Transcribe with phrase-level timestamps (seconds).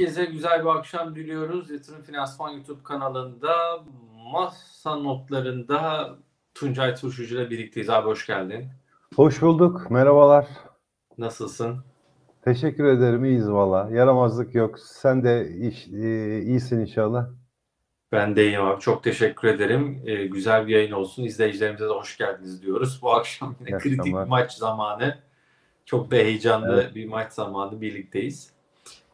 [0.00, 1.70] herkese güzel bir akşam diliyoruz.
[1.70, 3.52] Yatırım Finansman YouTube kanalında
[4.32, 6.10] masa notlarında
[6.54, 7.90] Tuncay Turşucu ile birlikteyiz.
[7.90, 8.68] Abi hoş geldin.
[9.16, 9.90] Hoş bulduk.
[9.90, 10.46] Merhabalar.
[11.18, 11.84] Nasılsın?
[12.44, 13.24] Teşekkür ederim.
[13.24, 13.88] İyiyiz valla.
[13.92, 14.78] Yaramazlık yok.
[14.78, 17.28] Sen de iş, e, iyisin inşallah.
[18.12, 18.80] Ben de iyiyim abi.
[18.80, 20.02] Çok teşekkür ederim.
[20.06, 21.24] Ee, güzel bir yayın olsun.
[21.24, 22.98] İzleyicilerimize de hoş geldiniz diyoruz.
[23.02, 25.18] Bu akşam yine kritik maç zamanı.
[25.84, 26.94] Çok da heyecanlı Evet.
[26.94, 28.59] bir maç zamanı birlikteyiz.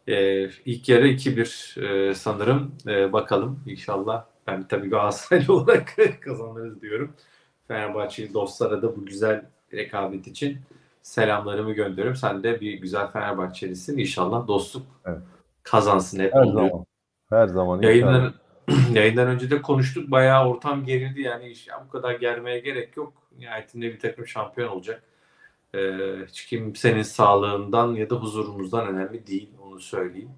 [0.09, 2.75] Ee, ilk yarı 2-1 e, sanırım.
[2.87, 4.25] Ee, bakalım inşallah.
[4.47, 7.13] Ben tabii Galatasaraylı olarak kazanırız diyorum.
[7.69, 10.59] Fenerbahçeli dostlara da bu güzel rekabet için
[11.03, 12.17] selamlarımı gönderiyorum.
[12.17, 13.99] Sen de bir güzel Fenerbahçelisin.
[13.99, 15.19] İnşallah dostluk Evet.
[15.63, 16.69] kazansın hep Her oluyor.
[16.71, 16.87] zaman.
[17.31, 17.93] Her zaman inşallah.
[17.95, 18.35] Yayından,
[18.95, 20.11] yayından önce de konuştuk.
[20.11, 21.21] Bayağı ortam gerildi.
[21.21, 23.13] Yani iş, ya bu kadar germeye gerek yok.
[23.39, 25.03] Nihayetinde bir takım şampiyon olacak.
[25.75, 25.79] Ee,
[26.29, 29.51] hiç kimsenin sağlığından ya da huzurumuzdan önemli değil.
[29.77, 30.31] Onu söyleyeyim.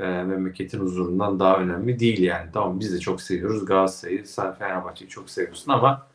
[0.00, 2.50] Ee, memleketin huzurundan daha önemli değil yani.
[2.52, 4.26] Tamam biz de çok seviyoruz Galatasaray'ı.
[4.26, 6.06] Sen Fenerbahçe'yi çok seviyorsun ama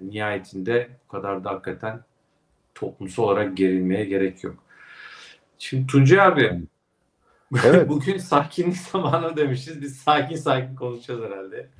[0.00, 2.00] nihayetinde bu kadar da hakikaten
[2.74, 4.54] toplumsal olarak gerilmeye gerek yok.
[5.58, 6.60] Şimdi Tuncay abi
[7.64, 7.88] Evet.
[7.88, 9.82] Bugün sakinlik zamanı demişiz.
[9.82, 11.70] Biz sakin sakin konuşacağız herhalde.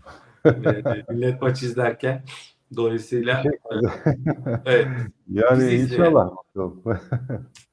[0.44, 2.24] Ee, Millet maç izlerken.
[2.76, 3.42] Dolayısıyla
[4.66, 4.86] evet,
[5.32, 6.00] Yani izleyen.
[6.00, 6.30] inşallah.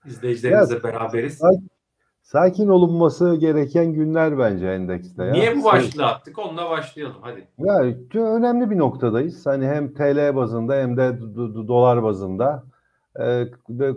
[0.06, 1.42] izleyicilerimizle beraberiz.
[2.28, 5.24] Sakin olunması gereken günler bence endekste.
[5.24, 5.32] Ya.
[5.32, 6.40] Niye bu başlığı attık?
[6.40, 7.16] Onunla başlayalım.
[7.22, 7.48] Hadi.
[7.60, 7.80] Ya
[8.16, 9.46] önemli bir noktadayız.
[9.46, 12.64] Hani hem TL bazında hem de do- do- dolar bazında
[13.20, 13.46] e,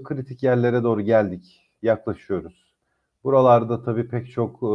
[0.05, 2.67] kritik yerlere doğru geldik, yaklaşıyoruz.
[3.25, 4.67] Buralarda tabii pek çok e,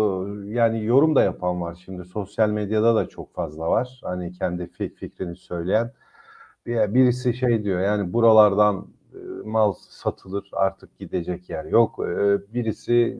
[0.50, 2.06] yani yorum da yapan var şimdi.
[2.06, 4.00] Sosyal medyada da çok fazla var.
[4.04, 5.92] Hani kendi fik- fikrini söyleyen.
[6.66, 8.88] Bir- Birisi şey diyor yani buralardan
[9.46, 12.00] mal satılır artık gidecek yer yok.
[12.00, 13.18] E, Birisi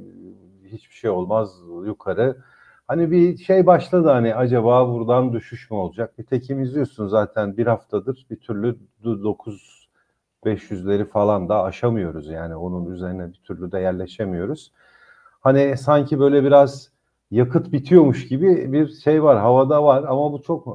[0.66, 2.38] hiçbir şey olmaz yukarı.
[2.88, 6.14] Hani bir şey başladı hani acaba buradan düşüş mü olacak?
[6.20, 9.90] Nitekim izliyorsun zaten bir haftadır bir türlü 9
[10.46, 14.72] 500'leri falan da aşamıyoruz yani onun üzerine bir türlü de yerleşemiyoruz.
[15.42, 16.92] Hani sanki böyle biraz
[17.32, 20.68] yakıt bitiyormuş gibi bir şey var havada var ama bu çok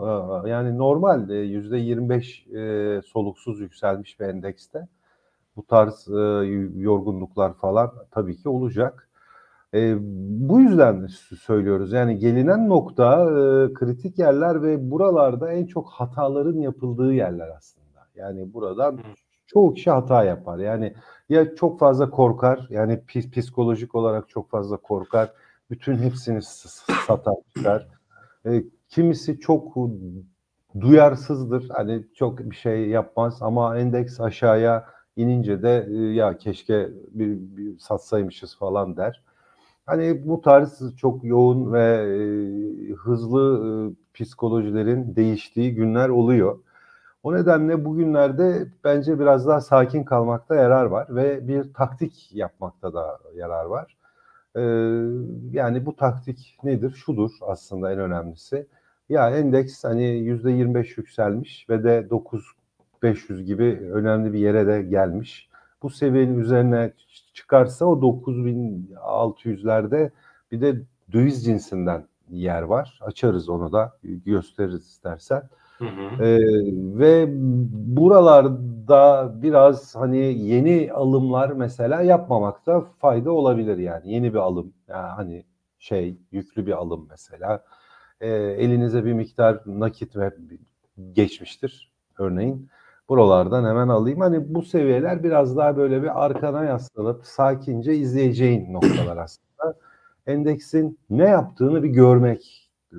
[0.46, 4.88] e, yani normal e, yüzde 25 e, soluksuz yükselmiş bir endekste.
[5.56, 6.20] Bu tarz e,
[6.76, 9.08] yorgunluklar falan tabii ki olacak.
[9.74, 9.96] E,
[10.48, 11.06] bu yüzden
[11.40, 11.92] söylüyoruz.
[11.92, 18.06] Yani gelinen nokta e, kritik yerler ve buralarda en çok hataların yapıldığı yerler aslında.
[18.14, 18.98] Yani buradan
[19.46, 20.58] çoğu kişi hata yapar.
[20.58, 20.94] Yani
[21.28, 23.02] ya çok fazla korkar, yani
[23.32, 25.32] psikolojik olarak çok fazla korkar.
[25.70, 27.88] Bütün hepsini satar çıkar.
[28.46, 29.76] E, kimisi çok
[30.80, 31.68] duyarsızdır.
[31.68, 34.84] Hani çok bir şey yapmaz ama endeks aşağıya
[35.16, 39.22] inince de e, ya keşke bir, bir satsaymışız falan der.
[39.86, 41.84] Hani bu tarz çok yoğun ve
[42.90, 43.70] e, hızlı e,
[44.14, 46.58] psikolojilerin değiştiği günler oluyor.
[47.22, 53.18] O nedenle bugünlerde bence biraz daha sakin kalmakta yarar var ve bir taktik yapmakta da
[53.34, 53.96] yarar var.
[54.56, 54.60] Ee,
[55.52, 56.90] yani bu taktik nedir?
[56.90, 58.66] Şudur aslında en önemlisi.
[59.08, 62.10] Ya endeks hani yüzde 25 yükselmiş ve de
[63.06, 65.48] 9500 gibi önemli bir yere de gelmiş.
[65.82, 66.92] Bu seviyenin üzerine
[67.34, 70.10] çıkarsa o 9600'lerde
[70.52, 72.98] bir de döviz cinsinden yer var.
[73.02, 75.42] Açarız onu da gösteririz istersen.
[75.78, 76.24] Hı hı.
[76.24, 76.38] Ee,
[76.98, 77.26] ve
[77.96, 85.44] buralarda biraz hani yeni alımlar mesela yapmamakta fayda olabilir yani yeni bir alım yani hani
[85.78, 87.64] şey yüklü bir alım mesela
[88.20, 90.32] Ee, elinize bir miktar nakit ve
[91.12, 92.68] geçmiştir örneğin
[93.08, 99.16] buralardan hemen alayım hani bu seviyeler biraz daha böyle bir arkana yaslanıp sakince izleyeceğin noktalar
[99.16, 99.78] aslında
[100.26, 102.96] endeksin ne yaptığını bir görmek e,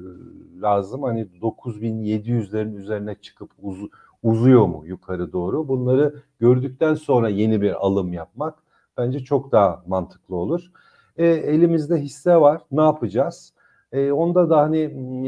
[0.62, 1.04] lazım.
[1.04, 3.90] Hani 9700'lerin üzerine çıkıp uz-
[4.24, 5.68] uzuyor mu yukarı doğru?
[5.68, 8.56] Bunları gördükten sonra yeni bir alım yapmak
[8.98, 10.72] bence çok daha mantıklı olur.
[11.18, 12.62] E, elimizde hisse var.
[12.72, 13.54] Ne yapacağız?
[13.92, 14.80] E, onda da hani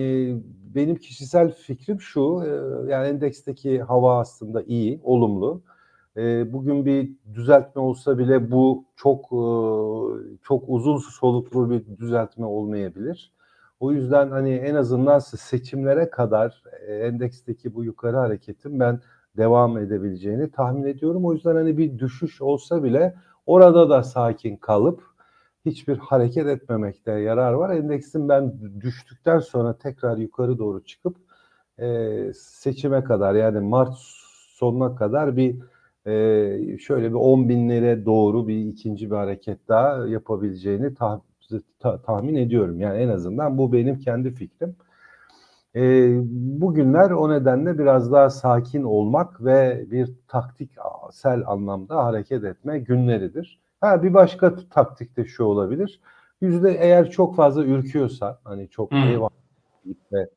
[0.02, 0.36] e,
[0.76, 2.44] benim kişisel fikrim şu.
[2.46, 2.50] e,
[2.92, 5.62] yani endeksteki hava aslında iyi, olumlu.
[6.18, 9.42] E, bugün bir düzeltme olsa bile bu çok e,
[10.44, 13.34] çok uzun soluklu bir düzeltme olmayabilir.
[13.80, 19.00] O yüzden hani en azından seçimlere kadar e, endeksteki bu yukarı hareketin ben
[19.38, 21.26] devam edebileceğini tahmin ediyorum.
[21.26, 23.16] O yüzden hani bir düşüş olsa bile
[23.46, 25.04] orada da sakin kalıp
[25.70, 27.70] hiçbir hareket etmemekte yarar var.
[27.76, 31.18] Endeksin ben düştükten sonra tekrar yukarı doğru çıkıp
[31.80, 33.94] e, seçime kadar yani Mart
[34.60, 35.56] sonuna kadar bir
[36.08, 41.22] e, şöyle bir 10 binlere doğru bir ikinci bir hareket daha yapabileceğini tah-
[41.80, 42.80] ta- tahmin ediyorum.
[42.80, 44.76] Yani en azından bu benim kendi fikrim.
[45.76, 46.12] E,
[46.62, 53.60] bugünler o nedenle biraz daha sakin olmak ve bir taktiksel anlamda hareket etme günleridir.
[53.82, 56.02] Ha bir başka taktik de şu olabilir.
[56.42, 58.98] Yüzde eğer çok fazla ürküyorsa hani çok Hmm.
[59.04, 59.30] eyvah
[59.86, 60.28] gitme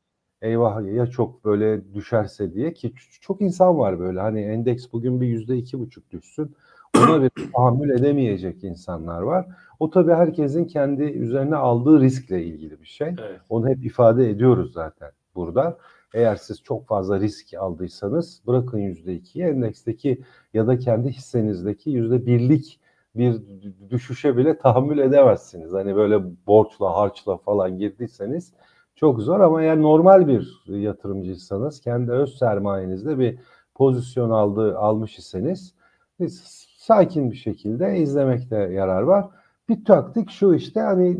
[0.41, 5.27] eyvah ya çok böyle düşerse diye ki çok insan var böyle hani endeks bugün bir
[5.27, 6.55] yüzde iki buçuk düşsün
[6.97, 9.45] ona bir tahammül edemeyecek insanlar var.
[9.79, 13.07] O tabii herkesin kendi üzerine aldığı riskle ilgili bir şey.
[13.07, 13.41] Evet.
[13.49, 15.77] Onu hep ifade ediyoruz zaten burada.
[16.13, 20.21] Eğer siz çok fazla risk aldıysanız bırakın yüzde ikiyi endeksteki
[20.53, 22.79] ya da kendi hissenizdeki yüzde birlik
[23.15, 23.41] bir
[23.89, 25.73] düşüşe bile tahammül edemezsiniz.
[25.73, 28.53] Hani böyle borçla harçla falan girdiyseniz
[28.95, 33.39] çok zor ama eğer normal bir yatırımcıysanız kendi öz sermayenizde bir
[33.75, 35.73] pozisyon aldığı almış iseniz
[36.19, 39.25] siz sakin bir şekilde izlemekte yarar var.
[39.69, 41.17] Bir taktik şu işte hani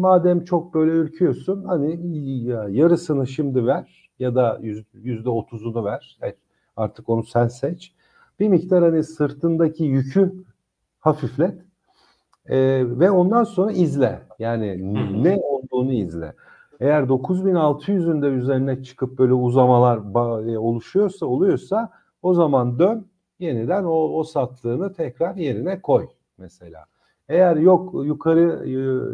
[0.00, 1.98] madem çok böyle ürküyorsun hani
[2.48, 6.18] ya yarısını şimdi ver ya da yüz- yüzde otuzunu ver.
[6.22, 6.36] Evet,
[6.76, 7.92] Artık onu sen seç.
[8.40, 10.32] Bir miktar hani sırtındaki yükü
[11.00, 11.68] hafiflet
[12.48, 14.22] Ee, ve ondan sonra izle.
[14.38, 16.34] Yani ne olduğunu izle.
[16.80, 19.98] Eğer 9600'ün de üzerine çıkıp böyle uzamalar
[20.52, 21.90] e, oluşuyorsa oluyorsa
[22.22, 23.06] o zaman dön
[23.38, 26.08] yeniden o, o sattığını tekrar yerine koy
[26.38, 26.84] mesela.
[27.28, 28.70] Eğer yok yukarı e,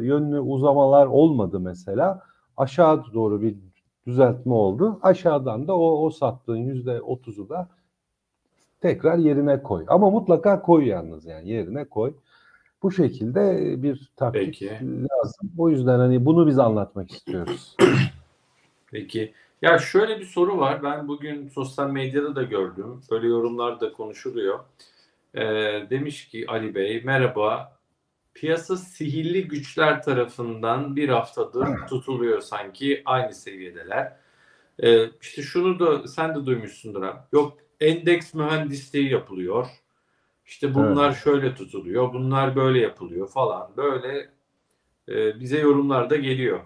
[0.07, 2.23] yönlü uzamalar olmadı mesela
[2.57, 3.57] aşağı doğru bir
[4.07, 4.99] düzeltme oldu.
[5.03, 7.69] Aşağıdan da o, o sattığın yüzde otuzu da
[8.81, 9.85] tekrar yerine koy.
[9.89, 12.15] Ama mutlaka koy yalnız yani yerine koy.
[12.83, 14.71] Bu şekilde bir taktik Peki.
[14.85, 15.53] lazım.
[15.59, 17.77] O yüzden hani bunu biz anlatmak istiyoruz.
[18.93, 19.33] Peki.
[19.63, 20.83] Ya şöyle bir soru var.
[20.83, 23.01] Ben bugün sosyal medyada da gördüm.
[23.11, 24.59] Böyle yorumlar da konuşuluyor.
[25.35, 25.43] Ee,
[25.91, 27.79] demiş ki Ali Bey merhaba.
[28.35, 34.17] Piyasa sihirli güçler tarafından bir haftadır tutuluyor sanki aynı seviyedeler.
[34.83, 37.19] Ee, işte şunu da sen de duymuşsundur abi.
[37.33, 39.67] Yok endeks mühendisliği yapılıyor.
[40.47, 43.77] İşte bunlar şöyle tutuluyor, bunlar böyle yapılıyor falan.
[43.77, 44.31] Böyle
[45.09, 46.61] e, bize yorumlar da geliyor.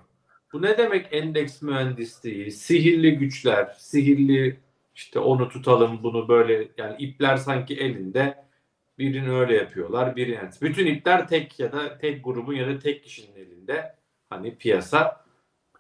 [0.52, 2.50] Bu ne demek endeks mühendisliği?
[2.50, 4.60] Sihirli güçler, sihirli
[4.94, 8.44] işte onu tutalım, bunu böyle yani ipler sanki elinde
[8.98, 13.04] birini öyle yapıyorlar, birini yani bütün ipler tek ya da tek grubun ya da tek
[13.04, 13.94] kişinin elinde.
[14.30, 15.24] Hani piyasa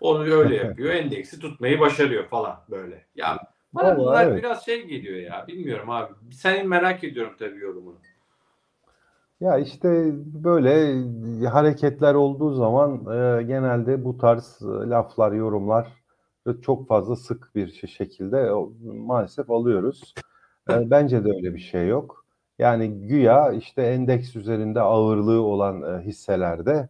[0.00, 3.06] onu öyle yapıyor, endeksi tutmayı başarıyor falan böyle.
[3.14, 3.38] Ya
[3.74, 4.38] bana Vallahi bunlar evet.
[4.38, 5.44] biraz şey geliyor ya.
[5.48, 6.12] Bilmiyorum abi.
[6.32, 7.96] Senin merak ediyorum tabii yorumunu.
[9.40, 10.10] Ya işte
[10.44, 11.02] böyle
[11.48, 15.98] hareketler olduğu zaman e, genelde bu tarz e, laflar, yorumlar
[16.62, 18.50] çok fazla sık bir şekilde
[18.82, 20.14] maalesef alıyoruz.
[20.70, 22.24] E, bence de öyle bir şey yok.
[22.58, 26.88] Yani güya işte endeks üzerinde ağırlığı olan e, hisselerde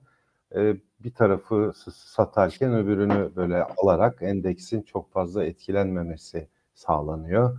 [0.55, 7.59] e, bir tarafı satarken öbürünü böyle alarak endeksin çok fazla etkilenmemesi sağlanıyor.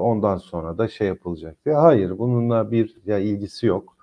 [0.00, 1.74] Ondan sonra da şey yapılacak diye.
[1.74, 3.96] Hayır, bununla bir ya ilgisi yok.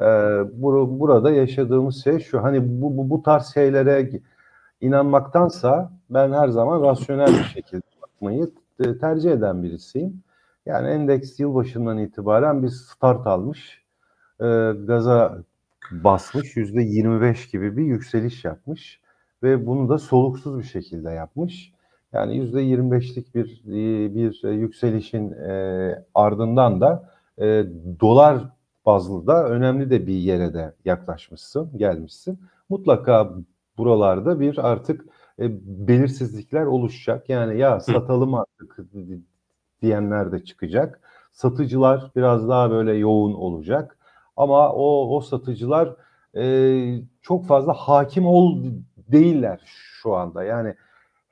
[0.00, 2.42] Ee, bur- burada yaşadığımız şey şu.
[2.42, 4.10] Hani bu, bu, bu tarz şeylere
[4.80, 10.22] inanmaktansa ben her zaman rasyonel bir şekilde bakmayı te- tercih eden birisiyim.
[10.66, 13.84] Yani endeks yılbaşından itibaren bir start almış.
[14.40, 15.38] Ee, gaza
[15.90, 16.56] basmış.
[16.56, 19.00] Yüzde 25 gibi bir yükseliş yapmış.
[19.42, 21.72] Ve bunu da soluksuz bir şekilde yapmış.
[22.16, 23.62] Yani yüzde 25'lik bir
[24.14, 27.64] bir yükselişin e, ardından da e,
[28.00, 28.44] dolar
[28.86, 32.40] bazlı da önemli de bir yere de yaklaşmışsın, gelmişsin.
[32.68, 33.30] Mutlaka
[33.78, 35.04] buralarda bir artık
[35.38, 35.44] e,
[35.88, 37.28] belirsizlikler oluşacak.
[37.28, 38.78] Yani ya satalım artık
[39.82, 41.00] diyenler de çıkacak.
[41.32, 43.98] Satıcılar biraz daha böyle yoğun olacak.
[44.36, 45.96] Ama o o satıcılar
[46.36, 46.44] e,
[47.22, 48.64] çok fazla hakim ol
[49.08, 50.44] değiller şu anda.
[50.44, 50.74] Yani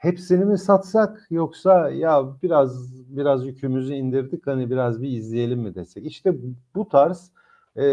[0.05, 6.07] hepsini mi satsak yoksa ya biraz biraz yükümüzü indirdik hani biraz bir izleyelim mi desek.
[6.07, 6.35] İşte
[6.75, 7.33] bu tarz
[7.77, 7.85] e,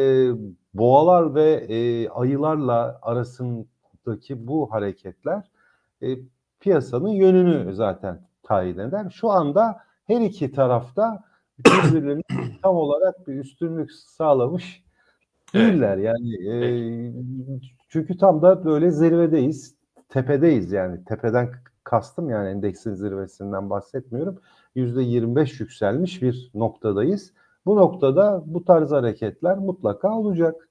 [0.74, 5.52] boğalar ve e, ayılarla arasındaki bu hareketler
[6.02, 6.08] e,
[6.60, 9.10] piyasanın yönünü zaten tayin eder.
[9.10, 9.78] Şu anda
[10.08, 11.24] her iki tarafta
[11.60, 12.22] birbirlerine
[12.64, 14.84] tam olarak bir üstünlük sağlamış
[15.54, 15.98] değiller.
[15.98, 16.56] Yani e,
[17.90, 19.76] çünkü tam da böyle zirvedeyiz,
[20.10, 21.52] tepedeyiz yani tepeden
[21.92, 24.40] kastım yani endeksin zirvesinden bahsetmiyorum.
[24.76, 27.34] Yüzde 25 yükselmiş bir noktadayız.
[27.66, 30.70] Bu noktada bu tarz hareketler mutlaka olacak.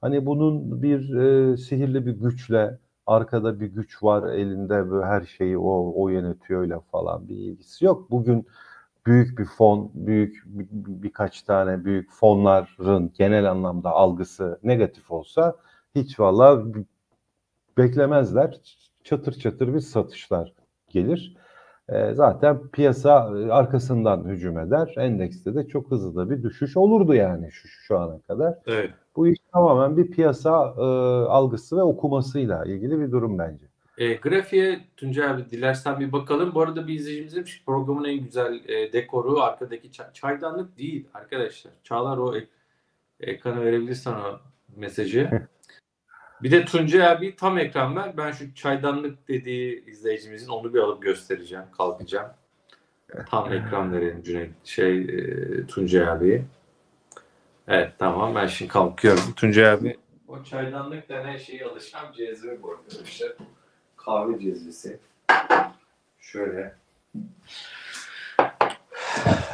[0.00, 5.58] Hani bunun bir e, sihirli bir güçle arkada bir güç var elinde böyle her şeyi
[5.58, 8.10] o o yönetiyorla falan bir ilgisi yok.
[8.10, 8.46] Bugün
[9.06, 10.66] büyük bir fon, büyük bir,
[11.02, 15.56] birkaç tane büyük fonların genel anlamda algısı negatif olsa
[15.94, 16.64] hiç valla
[17.78, 18.60] beklemezler.
[19.04, 20.59] Çatır çatır bir satışlar
[20.90, 21.36] gelir.
[21.88, 24.94] E, zaten piyasa e, arkasından hücum eder.
[24.96, 28.54] Endekste de çok hızlı da bir düşüş olurdu yani şu, şu ana kadar.
[28.66, 28.90] Evet.
[29.16, 30.82] Bu iş tamamen bir piyasa e,
[31.28, 33.66] algısı ve okumasıyla ilgili bir durum bence.
[33.98, 36.54] E, grafiğe Tuncay abi dilersen bir bakalım.
[36.54, 41.72] Bu arada bir izleyicimiz demiş programın en güzel e, dekoru arkadaki çay, çaydanlık değil arkadaşlar.
[41.82, 42.46] Çağlar o ek,
[43.20, 44.38] ekrana verebilirsen o
[44.76, 45.30] mesajı.
[46.42, 48.16] bir de Tuncay abi tam ekran ver.
[48.16, 51.64] Ben şu çaydanlık dediği izleyicimizin onu bir alıp göstereceğim.
[51.76, 52.30] Kalkacağım.
[53.30, 54.50] Tam ekran verelim Cüneyt.
[54.64, 56.44] Şey e, Tuncay abi.
[57.68, 59.32] Evet tamam ben şimdi kalkıyorum.
[59.36, 59.96] Tuncay abi.
[60.28, 63.32] O çaydanlık denen şeyi alışan cezve bu arkadaşlar
[63.96, 64.98] kahve cezvesi.
[66.20, 66.74] Şöyle.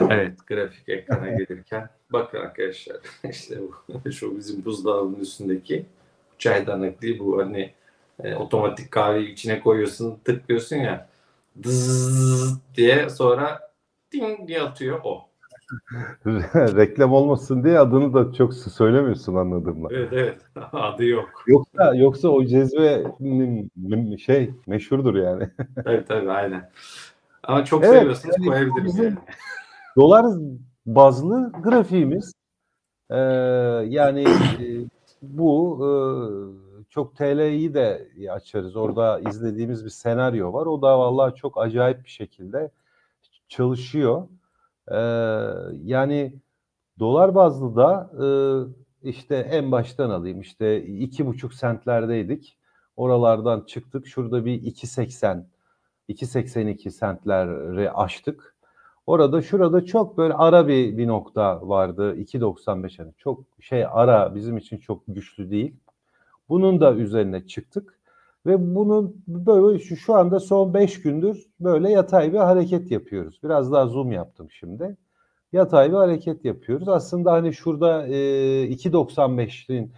[0.00, 2.96] Evet grafik ekrana gelirken bakın arkadaşlar
[3.30, 5.86] işte bu şu bizim buzdolabının üstündeki
[6.38, 7.72] çaydanlık değil bu hani
[8.24, 11.08] e, otomatik kahveyi içine koyuyorsun tıklıyorsun ya
[11.62, 13.70] dız diye sonra
[14.12, 15.26] ding diye atıyor o.
[16.54, 19.88] Reklam olmasın diye adını da çok söylemiyorsun anladığımla.
[19.90, 20.40] Evet evet
[20.72, 21.44] adı yok.
[21.46, 23.04] Yoksa yoksa o cezve
[24.18, 25.48] şey meşhurdur yani.
[25.84, 26.70] tabii tabii aynen.
[27.42, 29.16] Ama çok Evet, seviyorsanız yani koyabiliriz bizim- yani.
[29.96, 30.26] Dolar
[30.86, 32.32] bazlı grafiğimiz
[33.10, 33.16] Ee,
[33.88, 34.24] yani
[34.60, 34.64] e,
[35.22, 35.88] bu e,
[36.90, 38.76] çok TL'yi de açarız.
[38.76, 40.66] Orada izlediğimiz bir senaryo var.
[40.66, 42.70] O da vallahi çok acayip bir şekilde
[43.48, 44.28] çalışıyor.
[44.88, 44.96] Ee,
[45.84, 46.34] yani
[46.98, 48.28] dolar bazlı da e,
[49.08, 52.58] işte en baştan alayım işte iki buçuk sentlerdeydik.
[52.96, 54.06] Oralardan çıktık.
[54.06, 55.44] Şurada bir 2.80
[56.08, 58.55] 2.82 sentleri aştık.
[59.06, 62.16] Orada şurada çok böyle ara bir, bir nokta vardı.
[62.16, 65.76] 2.95 yani çok şey ara bizim için çok güçlü değil.
[66.48, 67.96] Bunun da üzerine çıktık.
[68.46, 73.40] Ve bunun böyle şu, şu anda son 5 gündür böyle yatay bir hareket yapıyoruz.
[73.44, 74.96] Biraz daha zoom yaptım şimdi.
[75.52, 76.88] Yatay bir hareket yapıyoruz.
[76.88, 78.12] Aslında hani şurada e,
[78.68, 79.92] 2.95'in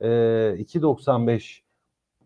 [0.00, 1.60] e, 2.95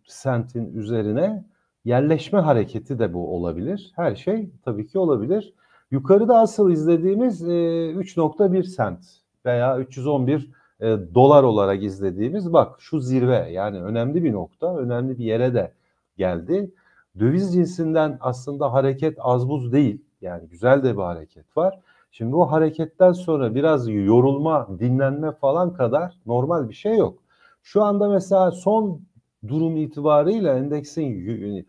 [0.05, 1.45] sentin üzerine
[1.85, 3.93] yerleşme hareketi de bu olabilir.
[3.97, 5.55] Her şey tabii ki olabilir.
[5.91, 8.99] Yukarıda asıl izlediğimiz e, 3.1 sent
[9.45, 10.51] veya 311
[10.81, 15.73] e, dolar olarak izlediğimiz bak şu zirve yani önemli bir nokta, önemli bir yere de
[16.17, 16.71] geldi.
[17.19, 20.03] Döviz cinsinden aslında hareket az buz değil.
[20.21, 21.81] Yani güzel de bir hareket var.
[22.13, 27.19] Şimdi bu hareketten sonra biraz yorulma, dinlenme falan kadar normal bir şey yok.
[27.63, 29.01] Şu anda mesela son
[29.49, 31.67] durum itibarıyla endeksin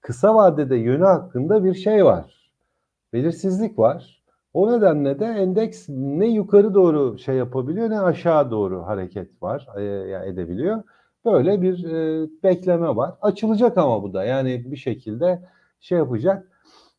[0.00, 2.43] kısa vadede yönü hakkında bir şey var.
[3.14, 4.22] Belirsizlik var.
[4.54, 9.82] O nedenle de endeks ne yukarı doğru şey yapabiliyor ne aşağı doğru hareket var e,
[10.28, 10.82] edebiliyor.
[11.24, 13.14] Böyle bir e, bekleme var.
[13.22, 15.42] Açılacak ama bu da yani bir şekilde
[15.80, 16.48] şey yapacak.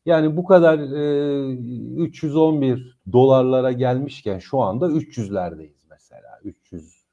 [0.06, 6.38] Yani bu kadar e, 311 dolarlara gelmişken şu anda 300'lerdeyiz mesela.
[6.44, 7.04] 300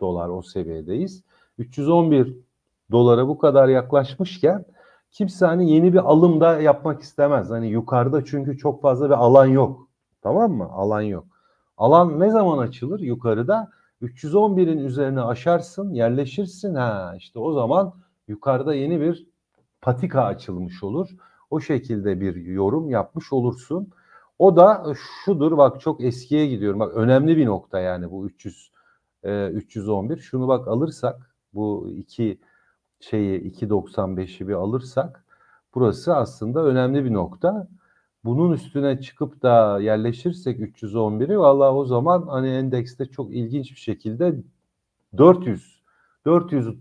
[0.00, 1.22] dolar o seviyedeyiz.
[1.58, 2.36] 311
[2.90, 4.64] dolara bu kadar yaklaşmışken
[5.12, 7.50] kimse hani yeni bir alım da yapmak istemez.
[7.50, 9.88] Hani yukarıda çünkü çok fazla bir alan yok.
[10.22, 10.68] Tamam mı?
[10.72, 11.24] Alan yok.
[11.76, 13.00] Alan ne zaman açılır?
[13.00, 13.70] Yukarıda
[14.02, 16.74] 311'in üzerine aşarsın, yerleşirsin.
[16.74, 17.94] Ha işte o zaman
[18.28, 19.26] yukarıda yeni bir
[19.80, 21.08] patika açılmış olur.
[21.50, 23.90] O şekilde bir yorum yapmış olursun.
[24.38, 26.80] O da şudur bak çok eskiye gidiyorum.
[26.80, 28.72] Bak önemli bir nokta yani bu 300
[29.22, 30.18] e, 311.
[30.18, 32.38] Şunu bak alırsak bu iki
[33.00, 35.24] şeyi 2.95'i bir alırsak
[35.74, 37.68] burası aslında önemli bir nokta.
[38.24, 44.34] Bunun üstüne çıkıp da yerleşirsek 311'i valla o zaman hani endekste çok ilginç bir şekilde
[45.18, 45.80] 400
[46.24, 46.74] 400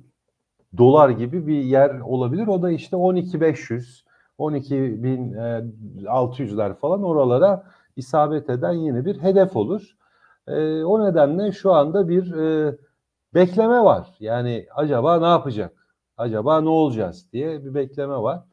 [0.77, 2.47] dolar gibi bir yer olabilir.
[2.47, 4.03] O da işte 12.500
[4.39, 7.63] 12.600'ler falan oralara
[7.95, 9.95] isabet eden yeni bir hedef olur.
[10.47, 12.75] E, o nedenle şu anda bir e,
[13.33, 14.07] bekleme var.
[14.19, 15.78] Yani acaba ne yapacak?
[16.19, 18.43] Acaba ne olacağız diye bir bekleme var.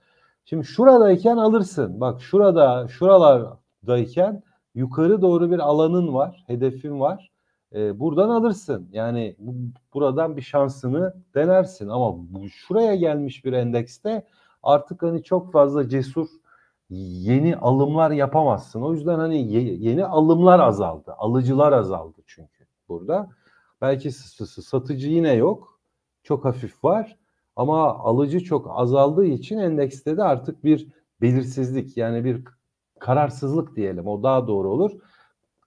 [0.44, 2.00] Şimdi şuradayken alırsın.
[2.00, 4.42] Bak şurada, şuralardayken
[4.74, 7.30] yukarı doğru bir alanın var, hedefin var.
[7.74, 8.88] Ee, buradan alırsın.
[8.92, 9.54] Yani bu,
[9.94, 11.88] buradan bir şansını denersin.
[11.88, 14.26] Ama bu, şuraya gelmiş bir endekste
[14.62, 16.28] artık hani çok fazla cesur
[16.90, 18.82] yeni alımlar yapamazsın.
[18.82, 21.14] O yüzden hani ye, yeni alımlar azaldı.
[21.18, 23.30] Alıcılar azaldı çünkü burada.
[23.80, 25.80] Belki satıcı yine yok.
[26.22, 27.16] Çok hafif var.
[27.56, 30.88] Ama alıcı çok azaldığı için endekste de artık bir
[31.20, 32.44] belirsizlik yani bir
[33.00, 34.92] kararsızlık diyelim o daha doğru olur.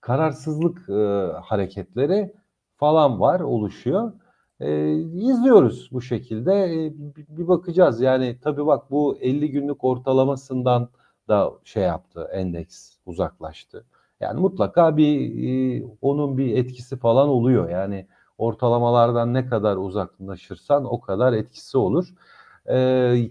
[0.01, 0.93] Kararsızlık e,
[1.41, 2.34] hareketleri
[2.77, 4.13] falan var oluşuyor.
[4.60, 6.53] E, izliyoruz bu şekilde.
[6.53, 6.93] E,
[7.38, 8.01] bir bakacağız.
[8.01, 10.89] Yani tabii bak bu 50 günlük ortalamasından
[11.27, 12.29] da şey yaptı.
[12.34, 13.86] Endeks uzaklaştı.
[14.19, 15.43] Yani mutlaka bir
[15.81, 17.69] e, onun bir etkisi falan oluyor.
[17.69, 18.08] Yani
[18.39, 22.13] ortalamalardan ne kadar uzaklaşırsan o kadar etkisi olur.
[22.69, 23.29] E,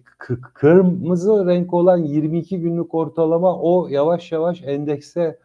[0.55, 5.39] kırmızı renk olan 22 günlük ortalama o yavaş yavaş endekse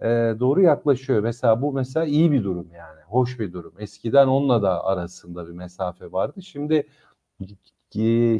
[0.00, 0.06] e,
[0.40, 1.22] doğru yaklaşıyor.
[1.22, 3.00] Mesela bu mesela iyi bir durum yani.
[3.08, 3.72] Hoş bir durum.
[3.78, 6.42] Eskiden onunla da arasında bir mesafe vardı.
[6.42, 6.86] Şimdi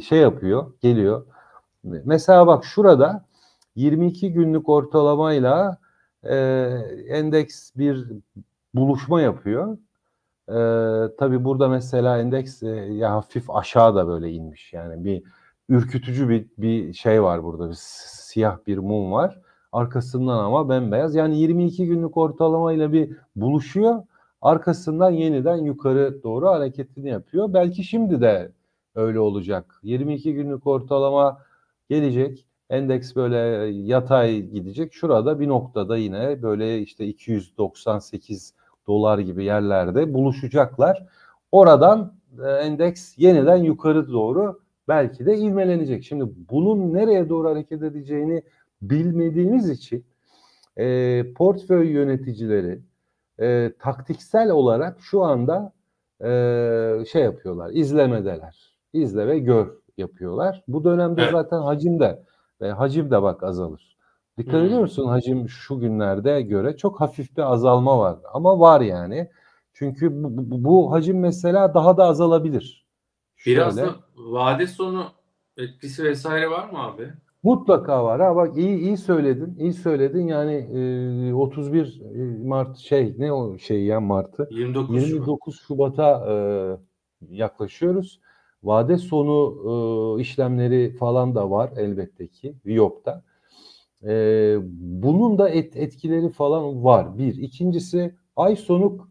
[0.01, 1.25] şey yapıyor, geliyor.
[1.83, 3.25] Mesela bak şurada
[3.75, 5.77] 22 günlük ortalamayla
[6.23, 6.35] e,
[7.07, 8.07] endeks bir
[8.73, 9.77] buluşma yapıyor.
[10.49, 14.73] E, tabii burada mesela endeks e, ya hafif aşağıda böyle inmiş.
[14.73, 15.23] Yani bir
[15.69, 17.69] ürkütücü bir, bir şey var burada.
[17.69, 19.41] Bir siyah bir mum var.
[19.71, 21.15] Arkasından ama bembeyaz.
[21.15, 24.03] Yani 22 günlük ortalamayla bir buluşuyor.
[24.41, 27.53] Arkasından yeniden yukarı doğru hareketini yapıyor.
[27.53, 28.51] Belki şimdi de
[28.95, 29.79] öyle olacak.
[29.83, 31.41] 22 günlük ortalama
[31.89, 32.45] gelecek.
[32.69, 33.37] Endeks böyle
[33.71, 34.93] yatay gidecek.
[34.93, 38.53] Şurada bir noktada yine böyle işte 298
[38.89, 41.05] dolar gibi yerlerde buluşacaklar.
[41.51, 42.13] Oradan
[42.45, 46.03] e, endeks yeniden yukarı doğru belki de ivmelenecek.
[46.03, 48.43] Şimdi bunun nereye doğru hareket edeceğini
[48.81, 50.05] bilmediğimiz için
[50.77, 52.79] e, portföy yöneticileri
[53.39, 55.73] e, taktiksel olarak şu anda
[56.23, 58.69] e, şey yapıyorlar, izlemedeler.
[58.93, 60.63] İzle ve gör yapıyorlar.
[60.67, 61.31] Bu dönemde evet.
[61.31, 62.23] zaten hacim de
[62.61, 63.97] ve hacim de bak azalır.
[64.39, 64.65] Dikkat hmm.
[64.65, 69.29] ediyor musun hacim şu günlerde göre çok hafif bir azalma var ama var yani.
[69.73, 72.87] Çünkü bu, bu, bu hacim mesela daha da azalabilir.
[73.45, 73.87] Biraz Şöyle.
[73.87, 75.05] da vade sonu
[75.57, 77.13] etkisi vesaire var mı abi?
[77.43, 78.21] Mutlaka var.
[78.21, 79.55] Ha bak iyi iyi söyledin.
[79.59, 80.27] iyi söyledin.
[80.27, 80.53] Yani
[81.29, 82.01] e, 31
[82.43, 84.47] Mart şey ne o şey ya Mart'ı?
[84.51, 86.35] 29, 29 Şubat'a e,
[87.29, 88.19] yaklaşıyoruz.
[88.63, 93.23] Vade sonu e, işlemleri falan da var elbette ki Viyop'ta.
[94.07, 97.17] E, bunun da et, etkileri falan var.
[97.17, 97.35] Bir.
[97.35, 99.07] İkincisi ay sonu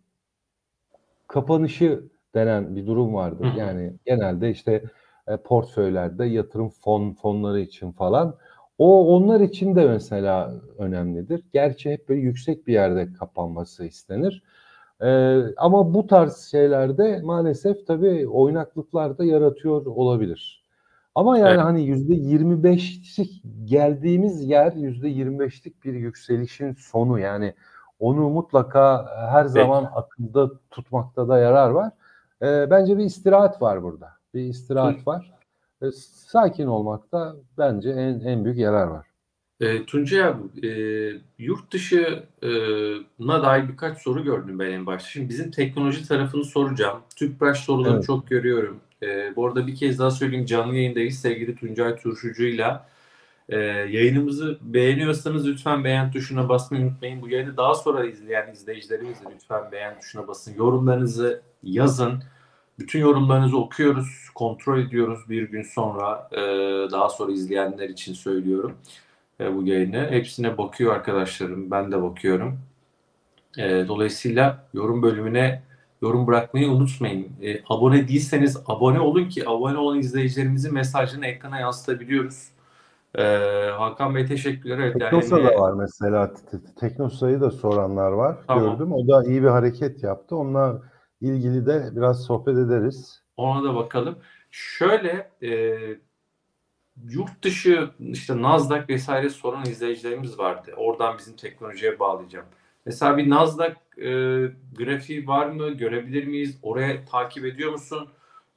[1.27, 2.03] kapanışı
[2.35, 3.45] denen bir durum vardır.
[3.55, 3.59] Hı.
[3.59, 4.85] Yani genelde işte
[5.29, 8.37] e, portföylerde yatırım fon fonları için falan.
[8.79, 11.45] O onlar için de mesela önemlidir.
[11.53, 14.43] Gerçi hep böyle yüksek bir yerde kapanması istenir.
[15.03, 20.58] Ee, ama bu tarz şeylerde maalesef tabii oynaklıklar da yaratıyor olabilir.
[21.15, 21.61] Ama yani evet.
[21.61, 27.55] hani yüzde 25'lik geldiğimiz yer yüzde 25'lik bir yükselişin sonu yani
[27.99, 29.93] onu mutlaka her zaman evet.
[29.97, 31.93] akılda tutmakta da yarar var.
[32.43, 35.33] Ee, bence bir istirahat var burada bir istirahat var.
[35.83, 35.87] E,
[36.27, 39.07] sakin olmakta bence en en büyük yarar var.
[39.61, 40.71] E, Tuncay abi, e,
[41.39, 45.09] yurt dışına dair birkaç soru gördüm ben en başta.
[45.09, 47.01] Şimdi bizim teknoloji tarafını soracağım.
[47.17, 48.05] Tüpraş soruları evet.
[48.05, 48.81] çok görüyorum.
[49.03, 52.89] E, bu arada bir kez daha söyleyeyim canlı yayındayız sevgili Tuncay Turşucu'yla.
[53.49, 53.57] E,
[53.91, 57.23] yayınımızı beğeniyorsanız lütfen beğen tuşuna basmayı unutmayın.
[57.23, 60.55] Bu yayını daha sonra izleyen izleyicilerimiz de lütfen beğen tuşuna basın.
[60.55, 62.23] Yorumlarınızı yazın.
[62.79, 66.29] Bütün yorumlarınızı okuyoruz, kontrol ediyoruz bir gün sonra.
[66.33, 66.41] E,
[66.91, 68.77] daha sonra izleyenler için söylüyorum
[69.41, 70.11] e, bu yayını.
[70.11, 72.61] Hepsine bakıyor arkadaşlarım, ben de bakıyorum.
[73.59, 75.63] E, dolayısıyla yorum bölümüne
[76.03, 77.29] yorum bırakmayı unutmayın.
[77.43, 82.49] E, abone değilseniz abone olun ki abone olan izleyicilerimizin mesajını ekrana yansıtabiliyoruz.
[83.15, 83.23] E,
[83.79, 84.79] Hakan Bey teşekkürler.
[84.79, 86.33] Evet, Teknosa yani, da var mesela.
[86.81, 88.37] Teknosa'yı da soranlar var.
[88.47, 88.65] Tamam.
[88.65, 88.93] Gördüm.
[88.93, 90.37] O da iyi bir hareket yaptı.
[90.37, 90.77] Onlar
[91.21, 93.23] ilgili de biraz sohbet ederiz.
[93.37, 94.19] Ona da bakalım.
[94.51, 95.79] Şöyle e,
[97.05, 100.73] yurt dışı işte Nasdaq vesaire soran izleyicilerimiz vardı.
[100.77, 102.47] Oradan bizim teknolojiye bağlayacağım.
[102.89, 104.11] Mesela bir Nasdaq e,
[104.79, 105.71] grafiği var mı?
[105.71, 106.59] Görebilir miyiz?
[106.63, 108.09] Oraya takip ediyor musun?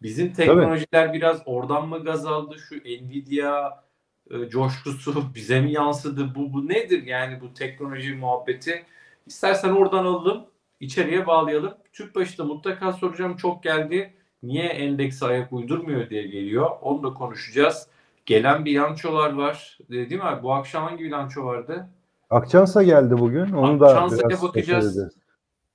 [0.01, 1.17] Bizim teknolojiler Tabii.
[1.17, 2.55] biraz oradan mı gaz aldı?
[2.69, 3.83] Şu Nvidia
[4.31, 6.35] e, coşkusu bize mi yansıdı?
[6.35, 8.85] Bu, bu nedir yani bu teknoloji muhabbeti?
[9.25, 10.45] İstersen oradan alalım
[10.79, 11.73] içeriye bağlayalım.
[11.93, 14.13] Tüpraş'ta mutlaka soracağım çok geldi.
[14.43, 16.69] Niye endeks ayak uydurmuyor diye geliyor.
[16.81, 17.87] Onu da konuşacağız.
[18.25, 19.77] Gelen bilançolar var.
[19.89, 20.43] Değil mi abi?
[20.43, 21.89] Bu akşam hangi bilanço vardı?
[22.31, 23.51] Akçansa geldi bugün.
[23.51, 25.15] Onu da Akçansa'ya bakacağız.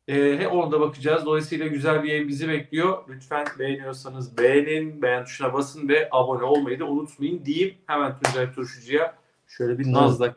[0.08, 1.26] Ee, ona da bakacağız.
[1.26, 2.98] Dolayısıyla güzel bir yayın bizi bekliyor.
[3.08, 7.74] Lütfen beğeniyorsanız beğenin, beğen tuşuna basın ve abone olmayı da unutmayın diyeyim.
[7.86, 9.14] Hemen Tuncay Turşucu'ya
[9.46, 10.34] şöyle bir Nasdaq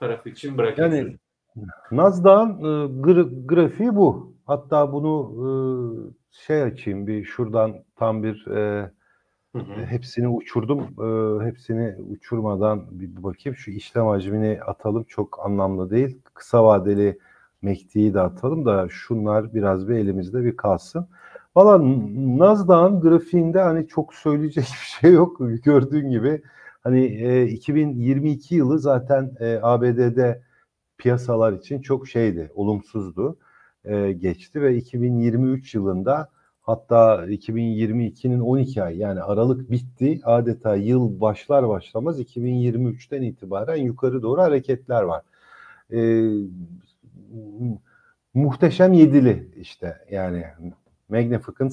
[0.00, 0.94] tarafı için bırakayım.
[0.94, 1.16] Yani
[1.92, 2.66] Nasdaq'ın e,
[3.00, 4.32] gra- grafiği bu.
[4.46, 5.48] Hatta bunu e,
[6.30, 8.90] şey açayım bir şuradan tam bir e,
[9.56, 9.84] hı hı.
[9.86, 10.80] hepsini uçurdum.
[10.80, 13.56] E, hepsini uçurmadan bir bakayım.
[13.56, 15.04] Şu işlem hacmini atalım.
[15.04, 16.18] Çok anlamlı değil.
[16.34, 17.18] Kısa vadeli
[17.62, 21.08] mektiği de atalım da şunlar biraz bir elimizde bir kalsın.
[21.56, 21.78] Valla
[22.38, 26.42] Nasdaq'ın grafiğinde hani çok söyleyecek bir şey yok gördüğün gibi.
[26.80, 30.42] Hani e, 2022 yılı zaten e, ABD'de
[30.98, 33.38] piyasalar için çok şeydi, olumsuzdu,
[33.84, 36.28] e, geçti ve 2023 yılında
[36.68, 40.20] hatta 2022'nin 12 ay yani Aralık bitti.
[40.24, 45.22] Adeta yıl başlar başlamaz 2023'ten itibaren yukarı doğru hareketler var.
[45.92, 46.30] E,
[48.34, 50.44] muhteşem yedili işte yani
[51.08, 51.72] Magnificent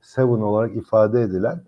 [0.00, 1.60] Seven olarak ifade edilen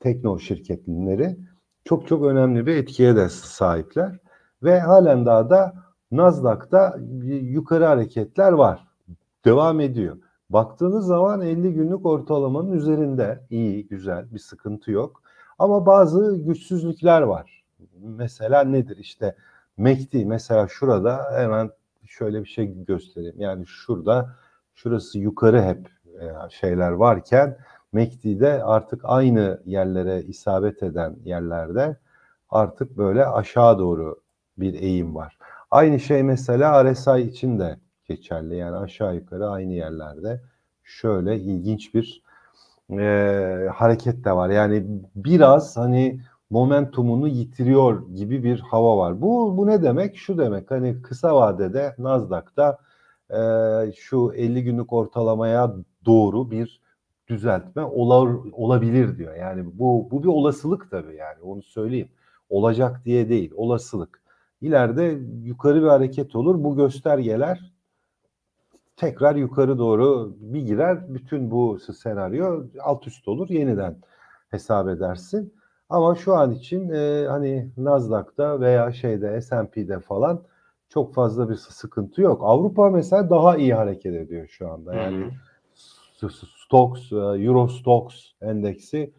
[0.00, 1.36] tekno şirketleri
[1.84, 4.18] çok çok önemli bir etkiye de sahipler.
[4.62, 5.74] Ve halen daha da
[6.10, 8.86] Nasdaq'ta yukarı hareketler var.
[9.44, 10.16] Devam ediyor.
[10.50, 15.22] Baktığınız zaman 50 günlük ortalamanın üzerinde iyi, güzel, bir sıkıntı yok.
[15.58, 17.64] Ama bazı güçsüzlükler var.
[17.98, 18.96] Mesela nedir?
[18.96, 19.36] İşte
[19.76, 21.70] MACD mesela şurada hemen
[22.06, 23.40] şöyle bir şey göstereyim.
[23.40, 24.36] Yani şurada
[24.74, 25.88] şurası yukarı hep
[26.20, 27.58] e, şeyler varken
[27.92, 31.96] MACD'de artık aynı yerlere isabet eden yerlerde
[32.50, 34.20] artık böyle aşağı doğru
[34.58, 35.38] bir eğim var.
[35.70, 38.56] Aynı şey mesela RSI için de geçerli.
[38.56, 40.40] Yani aşağı yukarı aynı yerlerde
[40.84, 42.22] şöyle ilginç bir
[42.90, 44.50] e, hareket de var.
[44.50, 49.22] Yani biraz hani momentumunu yitiriyor gibi bir hava var.
[49.22, 50.16] Bu bu ne demek?
[50.16, 52.78] Şu demek hani kısa vadede Nasdaq'ta
[53.30, 55.74] e, şu 50 günlük ortalamaya
[56.06, 56.80] doğru bir
[57.28, 59.34] düzeltme olar, olabilir diyor.
[59.34, 62.08] Yani bu bu bir olasılık tabii yani onu söyleyeyim.
[62.50, 64.22] Olacak diye değil, olasılık.
[64.60, 66.64] İleride yukarı bir hareket olur.
[66.64, 67.72] Bu göstergeler
[68.96, 71.14] tekrar yukarı doğru bir girer.
[71.14, 73.48] Bütün bu senaryo alt üst olur.
[73.48, 73.96] Yeniden
[74.48, 75.54] hesap edersin.
[75.88, 80.42] Ama şu an için e, hani Nasdaq'ta veya şeyde S&P'de falan
[80.88, 82.40] çok fazla bir sıkıntı yok.
[82.44, 84.94] Avrupa mesela daha iyi hareket ediyor şu anda.
[84.94, 85.30] Yani
[86.64, 89.12] Stox, e, Euro Stox endeksi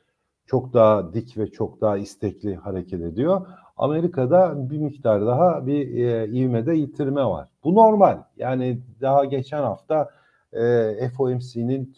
[0.45, 3.47] çok daha dik ve çok daha istekli hareket ediyor.
[3.77, 7.47] Amerika'da bir miktar daha bir e, ivmede yitirme var.
[7.63, 8.17] Bu normal.
[8.37, 10.09] Yani daha geçen hafta
[10.53, 11.95] e, FOMC'nin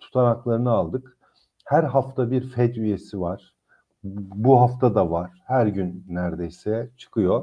[0.00, 1.16] tutanaklarını aldık.
[1.64, 3.54] Her hafta bir Fed üyesi var.
[4.04, 5.30] Bu hafta da var.
[5.44, 7.42] Her gün neredeyse çıkıyor.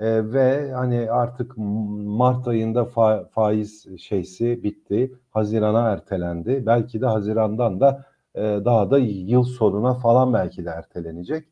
[0.00, 5.12] E, ve hani artık Mart ayında fa, faiz şeysi bitti.
[5.30, 6.62] Hazirana ertelendi.
[6.66, 11.46] Belki de Haziran'dan da e, daha da yıl sonuna falan belki de ertelenecek.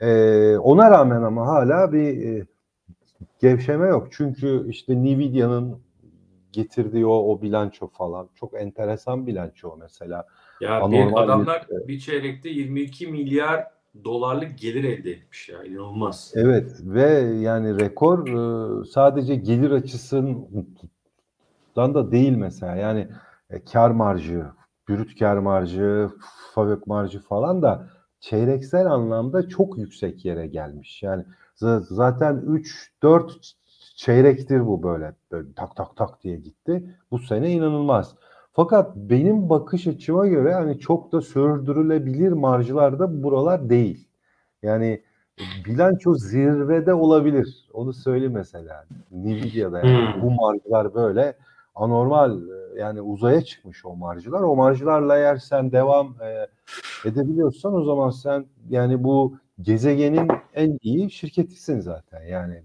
[0.00, 2.46] E, ona rağmen ama hala bir e,
[3.40, 4.08] gevşeme yok.
[4.10, 5.78] Çünkü işte Nvidia'nın
[6.52, 10.26] getirdiği o, o bilanço falan çok enteresan bilanço mesela.
[10.60, 13.66] Ya Anormal bir adamlar bir, bir çeyrekte 22 milyar
[14.04, 16.32] dolarlık gelir elde etmiş ya inanılmaz.
[16.36, 17.08] Evet ve
[17.40, 23.08] yani rekor e, sadece gelir açısından da değil mesela yani
[23.50, 24.46] e, kar marjı,
[24.88, 26.10] brüt kar marjı,
[26.54, 27.88] fabrik marjı falan da
[28.26, 31.02] çeyreksel anlamda çok yüksek yere gelmiş.
[31.02, 31.24] Yani
[31.80, 32.44] zaten
[33.02, 33.52] 3-4
[33.96, 36.96] çeyrektir bu böyle, böyle tak tak tak diye gitti.
[37.10, 38.14] Bu sene inanılmaz.
[38.52, 44.08] Fakat benim bakış açıma göre hani çok da sürdürülebilir marjlarda buralar değil.
[44.62, 45.02] Yani
[45.66, 47.68] bilanço zirvede olabilir.
[47.72, 48.84] Onu söyle mesela.
[49.10, 50.22] Nvidia'da yani hmm.
[50.22, 51.36] bu marjlar böyle
[51.76, 52.40] anormal
[52.76, 54.40] yani uzaya çıkmış o marjlar.
[54.40, 56.46] O marjlarla eğer sen devam e,
[57.08, 62.22] edebiliyorsan o zaman sen yani bu gezegenin en iyi şirketisin zaten.
[62.22, 62.62] Yani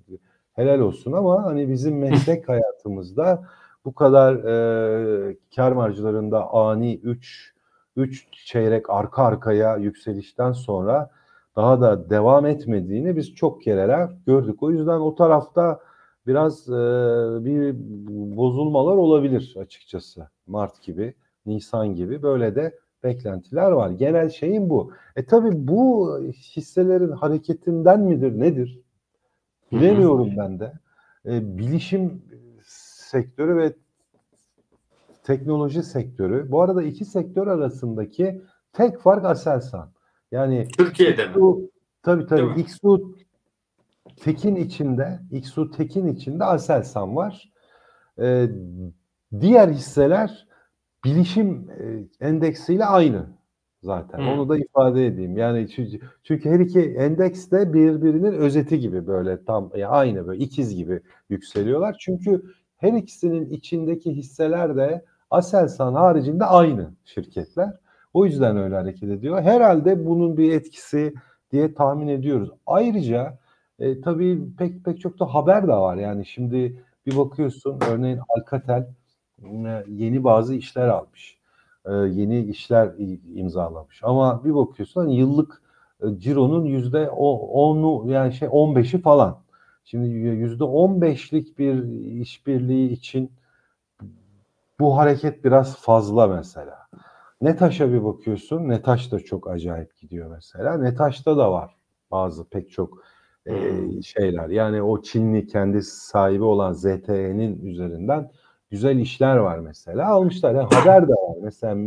[0.53, 3.43] helal olsun ama hani bizim meslek hayatımızda
[3.85, 7.53] bu kadar e, kar marjlarında ani 3
[7.95, 11.09] 3 çeyrek arka arkaya yükselişten sonra
[11.55, 14.63] daha da devam etmediğini biz çok kereler gördük.
[14.63, 15.79] O yüzden o tarafta
[16.27, 16.73] biraz e,
[17.45, 17.75] bir
[18.37, 20.27] bozulmalar olabilir açıkçası.
[20.47, 21.13] Mart gibi,
[21.45, 23.89] Nisan gibi böyle de beklentiler var.
[23.89, 24.91] Genel şeyin bu.
[25.15, 26.17] E tabi bu
[26.55, 28.81] hisselerin hareketinden midir nedir?
[29.71, 30.73] Bilemiyorum ben de.
[31.25, 32.21] E, bilişim
[33.11, 33.73] sektörü ve
[35.23, 36.51] teknoloji sektörü.
[36.51, 38.41] Bu arada iki sektör arasındaki
[38.73, 39.91] tek fark Aselsan.
[40.31, 41.67] Yani Türkiye'de XU, mi?
[42.03, 42.61] Tabii tabii.
[42.61, 43.15] XU
[44.15, 47.51] Tekin içinde, XU Tekin içinde Aselsan var.
[48.21, 48.47] Ee,
[49.39, 50.47] diğer hisseler
[51.05, 53.25] bilişim e, endeksiyle aynı
[53.83, 54.17] zaten.
[54.17, 54.27] Hmm.
[54.27, 55.37] Onu da ifade edeyim.
[55.37, 60.43] Yani çünkü, çünkü her iki endeks de birbirinin özeti gibi böyle tam yani aynı böyle
[60.43, 61.95] ikiz gibi yükseliyorlar.
[61.99, 62.43] Çünkü
[62.77, 67.79] her ikisinin içindeki hisseler de Aselsan haricinde aynı şirketler.
[68.13, 69.41] O yüzden öyle hareket ediyor.
[69.41, 71.13] Herhalde bunun bir etkisi
[71.51, 72.49] diye tahmin ediyoruz.
[72.65, 73.37] Ayrıca
[73.81, 75.97] e, tabii pek pek çok da haber de var.
[75.97, 78.87] Yani şimdi bir bakıyorsun örneğin Alcatel
[79.87, 81.37] yeni bazı işler almış.
[81.85, 82.91] e, yeni işler
[83.35, 83.99] imzalamış.
[84.03, 85.61] Ama bir bakıyorsun hani yıllık
[86.03, 89.43] e, cironun yüzde onu yani şey 15'i falan.
[89.85, 91.83] Şimdi yüzde 15'lik bir
[92.21, 93.31] işbirliği için
[94.79, 96.77] bu hareket biraz fazla mesela.
[97.41, 98.69] Netaş'a bir bakıyorsun.
[98.69, 100.77] Netaş da çok acayip gidiyor mesela.
[100.77, 101.75] Netaş'ta da var
[102.11, 103.03] bazı pek çok
[103.45, 104.49] e, şeyler.
[104.49, 108.31] Yani o Çinli kendi sahibi olan ZTE'nin üzerinden
[108.69, 110.07] güzel işler var mesela.
[110.07, 110.55] Almışlar.
[110.55, 111.37] Yani haber de var.
[111.43, 111.77] Mesela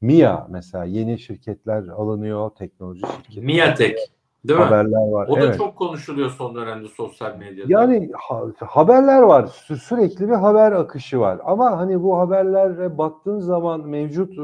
[0.00, 2.50] MIA mesela yeni şirketler alınıyor.
[2.50, 3.46] Teknoloji şirketleri.
[3.46, 3.98] MIATek.
[4.44, 5.12] Değil haberler mi?
[5.12, 5.28] var.
[5.28, 5.58] O da evet.
[5.58, 7.66] çok konuşuluyor son dönemde sosyal medyada.
[7.68, 9.42] Yani ha, haberler var.
[9.42, 11.40] Sü- sürekli bir haber akışı var.
[11.44, 14.42] Ama hani bu haberlere baktığın zaman mevcut e,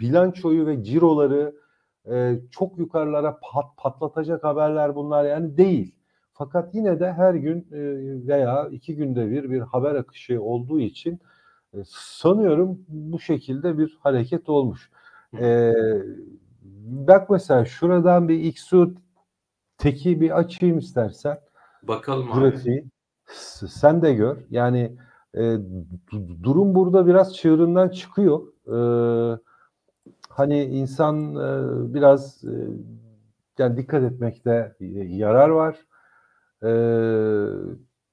[0.00, 1.54] bilançoyu ve ciroları
[2.10, 5.95] e, çok yukarılara pat, patlatacak haberler bunlar yani değil.
[6.38, 7.78] Fakat yine de her gün e,
[8.28, 11.20] veya iki günde bir bir haber akışı olduğu için
[11.74, 14.90] e, sanıyorum bu şekilde bir hareket olmuş.
[15.40, 15.72] E,
[16.84, 18.94] bak mesela şuradan bir XU
[19.78, 21.38] teki bir açayım istersen.
[21.82, 22.80] Bakalım grafiği.
[22.80, 22.88] abi.
[23.68, 24.36] Sen de gör.
[24.50, 24.96] Yani
[25.34, 25.56] e,
[26.42, 28.42] durum burada biraz çığırından çıkıyor.
[28.66, 28.78] E,
[30.28, 32.54] hani insan e, biraz e,
[33.58, 35.86] yani dikkat etmekte yarar var.
[36.64, 36.70] E,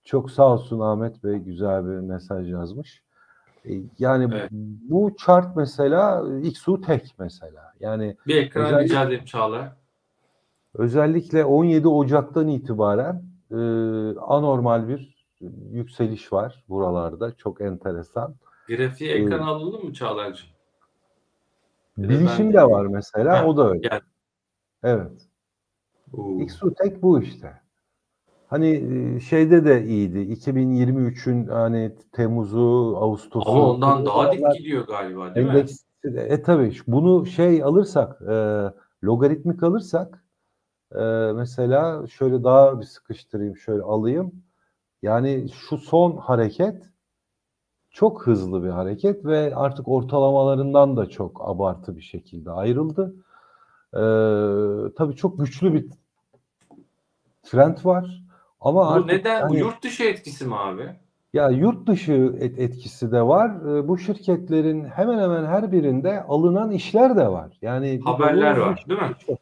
[0.04, 3.04] çok sağ olsun Ahmet Bey güzel bir mesaj yazmış.
[3.66, 4.50] E, yani evet.
[4.90, 7.74] bu chart mesela XU tek mesela.
[7.80, 9.76] Yani bir ekran rica edeyim Çağla.
[10.74, 13.56] Özellikle 17 Ocak'tan itibaren e,
[14.20, 15.28] anormal bir
[15.72, 17.36] yükseliş var buralarda.
[17.36, 18.36] Çok enteresan.
[18.68, 20.50] Grafiği e, ekran ee, alalım mı Çağlar'cığım?
[21.98, 23.40] Bilişim de var mesela.
[23.40, 23.80] Ha, o da öyle.
[23.80, 24.02] Gel.
[24.84, 25.12] Evet.
[26.40, 27.62] XU tek bu işte.
[28.54, 28.70] Hani
[29.16, 30.18] e, şeyde de iyiydi.
[30.18, 33.50] 2023'ün hani Temmuz'u, Ağustos'u.
[33.52, 36.20] Ama ondan daha dik gidiyor galiba değil endeks, mi?
[36.20, 38.36] E tabii bunu şey alırsak, e,
[39.04, 40.24] logaritmik alırsak
[40.96, 44.32] ee, mesela şöyle daha bir sıkıştırayım, şöyle alayım.
[45.02, 46.89] Yani şu son hareket
[47.89, 53.16] çok hızlı bir hareket ve artık ortalamalarından da çok abartı bir şekilde ayrıldı.
[53.94, 55.89] Ee, tabii çok güçlü bir
[57.44, 58.23] trend var.
[58.63, 59.41] Ama Bu artık neden?
[59.41, 60.89] Hani, bu yurt dışı etkisi mi abi?
[61.34, 63.49] Ya yurt dışı et, etkisi de var.
[63.49, 67.58] Ee, bu şirketlerin hemen hemen her birinde alınan işler de var.
[67.62, 69.12] Yani haberler var, değil mi?
[69.28, 69.39] Çok,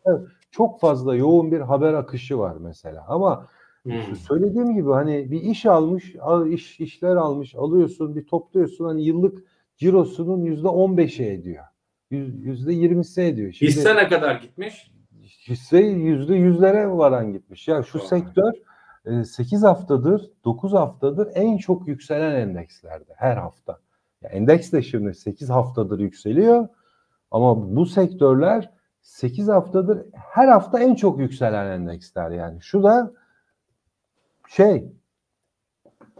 [0.51, 3.05] çok fazla yoğun bir haber akışı var mesela.
[3.07, 3.47] Ama
[3.83, 4.15] hmm.
[4.27, 6.15] söylediğim gibi hani bir iş almış,
[6.49, 9.43] iş işler almış, alıyorsun, bir topluyorsun hani yıllık
[9.77, 11.63] cirosunun yüzde on beşi ediyor.
[12.11, 13.51] Yüzde yirmisi ediyor.
[13.51, 14.91] Şimdi, hisse ne kadar gitmiş?
[15.47, 17.67] Hisse yüzde yüzlere varan gitmiş.
[17.67, 18.01] Ya şu oh.
[18.01, 18.53] sektör
[19.05, 23.79] 8 haftadır, 9 haftadır en çok yükselen endekslerde her hafta.
[24.21, 26.67] Ya endeks de şimdi 8 haftadır yükseliyor
[27.31, 32.61] ama bu sektörler 8 haftadır her hafta en çok yükselen endeksler yani.
[32.61, 33.11] Şu da
[34.47, 34.93] şey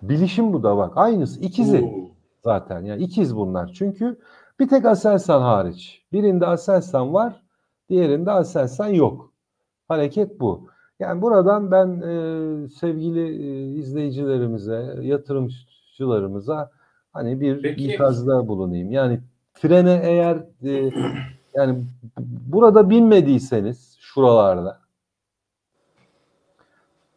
[0.01, 2.11] bilişim bu da bak aynısı ikizi Oo.
[2.43, 3.71] zaten yani ikiz bunlar.
[3.73, 4.19] Çünkü
[4.59, 6.05] bir tek Aselsan hariç.
[6.11, 7.43] Birinde Aselsan var,
[7.89, 9.33] diğerinde Aselsan yok.
[9.87, 10.70] Hareket bu.
[11.01, 16.71] Yani buradan ben e, sevgili e, izleyicilerimize, yatırımcılarımıza
[17.13, 17.93] hani bir Peki.
[17.93, 18.91] ikazda bulunayım.
[18.91, 19.19] Yani
[19.53, 20.91] frene eğer e,
[21.55, 21.83] yani
[22.17, 24.79] burada binmediyseniz şuralarda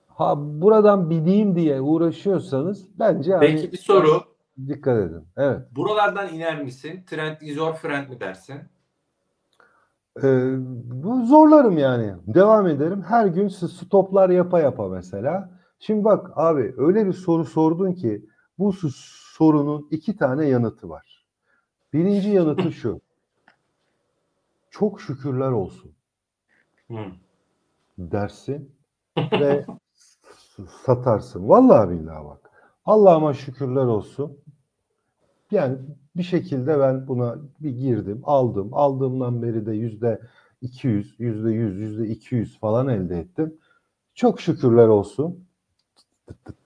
[0.09, 4.23] ha buradan bineyim diye uğraşıyorsanız bence Peki hani, bir soru.
[4.69, 5.25] Dikkat edin.
[5.37, 5.61] Evet.
[5.77, 7.05] Buralardan iner misin?
[7.07, 8.57] Trend izor friend mi dersin?
[10.23, 10.55] Ee,
[11.03, 12.15] bu zorlarım yani.
[12.27, 13.03] Devam ederim.
[13.03, 15.51] Her gün stoplar yapa yapa mesela.
[15.79, 18.27] Şimdi bak abi öyle bir soru sordun ki
[18.59, 21.25] bu sorunun iki tane yanıtı var.
[21.93, 23.01] Birinci yanıtı şu
[24.71, 25.93] çok şükürler olsun
[27.99, 28.73] dersin
[29.33, 29.67] ve
[30.85, 31.49] satarsın.
[31.49, 32.51] Vallahi billahi bak.
[32.85, 34.39] Allah'ıma şükürler olsun.
[35.55, 35.79] Yani
[36.17, 38.69] bir şekilde ben buna bir girdim, aldım.
[38.73, 40.21] Aldığımdan beri de yüzde
[40.61, 43.55] 200, yüzde 100, yüzde 200 falan elde ettim.
[44.15, 45.45] Çok şükürler olsun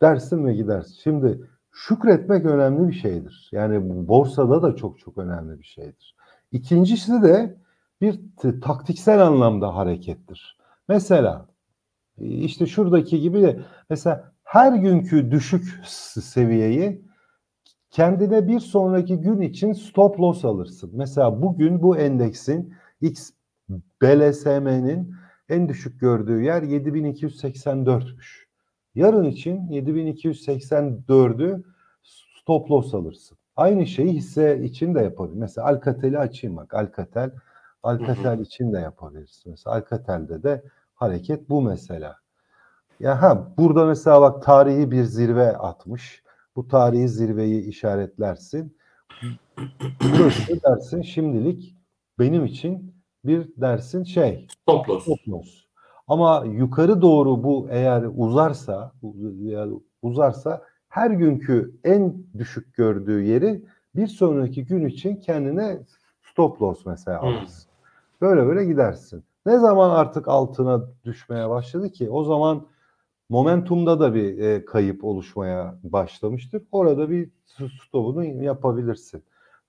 [0.00, 0.94] dersin ve gidersin.
[1.02, 1.40] Şimdi
[1.72, 3.48] şükretmek önemli bir şeydir.
[3.52, 6.16] Yani borsada da çok çok önemli bir şeydir.
[6.52, 7.56] İkincisi de
[8.00, 8.20] bir
[8.60, 10.58] taktiksel anlamda harekettir.
[10.88, 11.46] Mesela
[12.18, 15.80] işte şuradaki gibi de mesela her günkü düşük
[16.20, 17.07] seviyeyi
[17.90, 20.90] kendine bir sonraki gün için stop loss alırsın.
[20.94, 23.30] Mesela bugün bu endeksin X
[24.02, 25.14] BLSM'nin
[25.48, 28.48] en düşük gördüğü yer 7284'müş.
[28.94, 31.62] Yarın için 7284'ü
[32.02, 33.38] stop loss alırsın.
[33.56, 35.38] Aynı şeyi hisse için de yapabilir.
[35.38, 36.74] Mesela Alcatel'i açayım bak.
[36.74, 37.30] Alcatel,
[37.82, 39.50] Alcatel için de yapabilirsin.
[39.50, 40.62] Mesela Alcatel'de de
[40.94, 42.16] hareket bu mesela.
[43.00, 46.22] Ya ha burada mesela bak tarihi bir zirve atmış.
[46.58, 48.76] Bu tarihi zirveyi işaretlersin.
[50.00, 51.76] Burası dersin şimdilik
[52.18, 52.94] benim için
[53.24, 55.02] bir dersin şey stop loss.
[55.02, 55.64] Stop loss.
[56.08, 58.92] Ama yukarı doğru bu eğer uzarsa
[59.38, 63.64] yani uzarsa her günkü en düşük gördüğü yeri
[63.96, 65.78] bir sonraki gün için kendine
[66.30, 67.28] stop loss mesela hmm.
[67.28, 67.70] alırsın.
[68.20, 69.24] Böyle böyle gidersin.
[69.46, 72.66] Ne zaman artık altına düşmeye başladı ki o zaman
[73.28, 76.62] momentumda da bir e, kayıp oluşmaya başlamıştır.
[76.72, 77.30] Orada bir
[77.82, 79.22] stopunu yapabilirsin.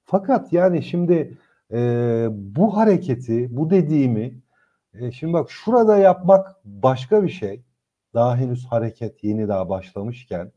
[0.06, 1.38] Fakat yani şimdi
[1.72, 4.42] e, bu hareketi, bu dediğimi
[4.94, 7.62] e, şimdi bak şurada yapmak başka bir şey.
[8.14, 10.52] Daha henüz hareket yeni daha başlamışken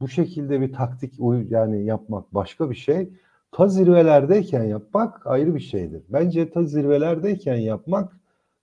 [0.00, 1.14] bu şekilde bir taktik
[1.48, 3.08] yani yapmak başka bir şey.
[3.52, 6.02] Ta zirvelerdeyken yapmak ayrı bir şeydir.
[6.08, 8.16] Bence ta zirvelerdeyken yapmak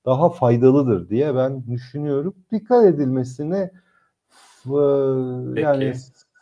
[0.05, 2.35] daha faydalıdır diye ben düşünüyorum.
[2.51, 3.71] Dikkat edilmesine
[4.65, 4.79] e,
[5.61, 5.93] yani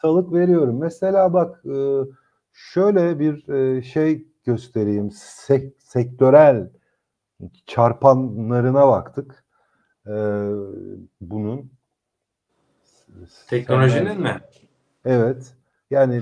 [0.01, 0.79] salık veriyorum.
[0.79, 1.75] Mesela bak e,
[2.53, 5.11] şöyle bir e, şey göstereyim.
[5.11, 6.69] Sek, sektörel
[7.65, 9.43] çarpanlarına baktık.
[11.21, 11.71] Bunun
[13.47, 14.41] teknolojinin mi?
[15.05, 15.53] Evet.
[15.91, 16.21] Yani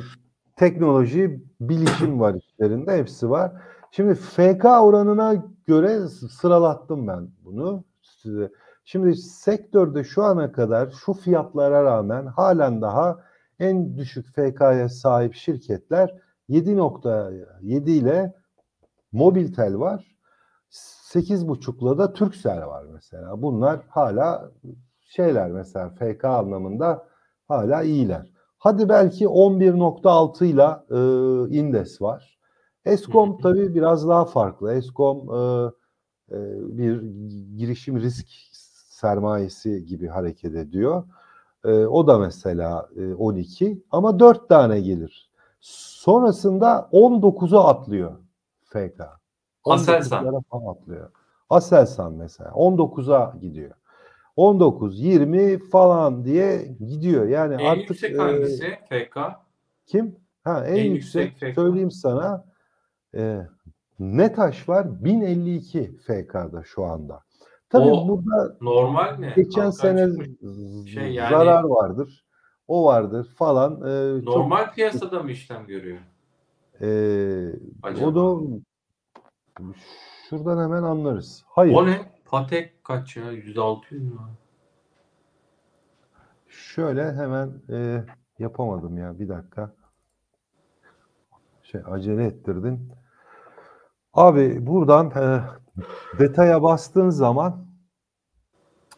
[0.55, 3.51] teknoloji, bilişim var içlerinde hepsi var.
[3.91, 8.51] Şimdi FK oranına göre sıralattım ben bunu size.
[8.85, 13.19] Şimdi sektörde şu ana kadar şu fiyatlara rağmen halen daha
[13.59, 16.15] en düşük FK'ya sahip şirketler
[16.49, 18.33] 7.7 ile
[19.11, 20.15] Mobiltel var.
[20.71, 23.41] 8.5'la da Turkcell var mesela.
[23.41, 24.51] Bunlar hala
[25.01, 27.07] şeyler mesela FK anlamında
[27.47, 28.31] hala iyiler.
[28.57, 30.99] Hadi belki 11.6 ile e,
[31.59, 32.38] Indes var.
[32.89, 34.73] Eskom tabii biraz daha farklı.
[34.73, 35.71] Eskom e,
[36.31, 36.37] e,
[36.77, 37.01] bir
[37.57, 38.27] girişim risk
[38.89, 41.03] sermayesi gibi hareket ediyor.
[41.65, 45.29] E, o da mesela e, 12 ama 4 tane gelir.
[45.59, 48.11] Sonrasında 19'a atlıyor
[48.63, 49.01] FK.
[49.65, 50.43] Aselsan.
[50.51, 51.11] atlıyor.
[51.49, 53.71] Aselsan mesela 19'a gidiyor.
[54.35, 57.27] 19, 20 falan diye gidiyor.
[57.27, 58.65] Yani en artık yüksek hangisi?
[58.91, 59.17] E, FK?
[59.85, 60.15] Kim?
[60.43, 62.48] Ha en, en yüksek, yüksek söyleyeyim sana.
[63.15, 63.47] E,
[63.99, 67.23] Netaş var 1052 FK'da şu anda.
[67.69, 69.33] Tabii o burada normal mi?
[69.35, 70.07] Geçen Halka sene
[70.85, 72.25] şey yani, zarar vardır.
[72.67, 73.73] O vardır falan.
[73.73, 75.99] E, normal çok, piyasada mı işlem görüyor?
[76.81, 76.87] E,
[78.05, 78.45] o da
[80.29, 81.43] şuradan hemen anlarız.
[81.47, 81.75] Hayır.
[81.75, 82.11] O ne?
[82.25, 83.31] Patek kaç ya?
[83.31, 84.11] 106 mü?
[86.47, 88.03] Şöyle hemen e,
[88.39, 89.73] yapamadım ya bir dakika.
[91.71, 92.91] Şey acele ettirdin.
[94.13, 95.41] Abi buradan e,
[96.19, 97.65] detaya bastığın zaman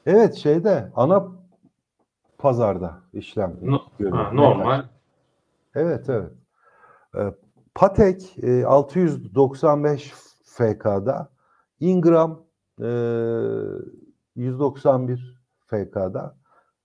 [0.05, 1.27] evet şeyde ana
[2.37, 3.81] pazarda işlem no,
[4.11, 4.83] ha, normal.
[5.75, 6.31] Evet evet.
[7.15, 7.21] E,
[7.75, 11.29] Patek e, 695 FK'da
[11.79, 12.43] Ingram
[12.81, 12.87] e,
[14.35, 16.35] 191 FK'da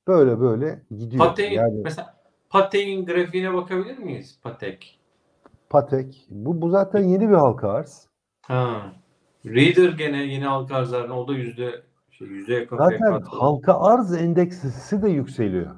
[0.07, 1.27] böyle böyle gidiyor.
[1.27, 2.17] Patek, yani, mesela
[2.51, 4.39] Patek'in grafiğine bakabilir miyiz?
[4.43, 5.01] Patek.
[5.71, 6.27] Patek.
[6.31, 8.09] Bu, bu zaten yeni bir halka arz.
[8.43, 8.93] Ha.
[9.47, 12.77] Reader gene yeni halka arzlarına o da yüzde şey, yüzde yakın.
[12.77, 15.77] Zaten halka arz endeksi de yükseliyor.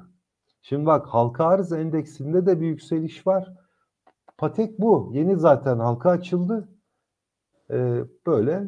[0.61, 3.53] Şimdi bak halka arz endeksinde de bir yükseliş var.
[4.37, 5.11] Patek bu.
[5.13, 6.69] Yeni zaten halka açıldı.
[7.71, 8.63] Ee, böyle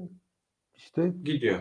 [0.76, 1.60] işte gidiyor.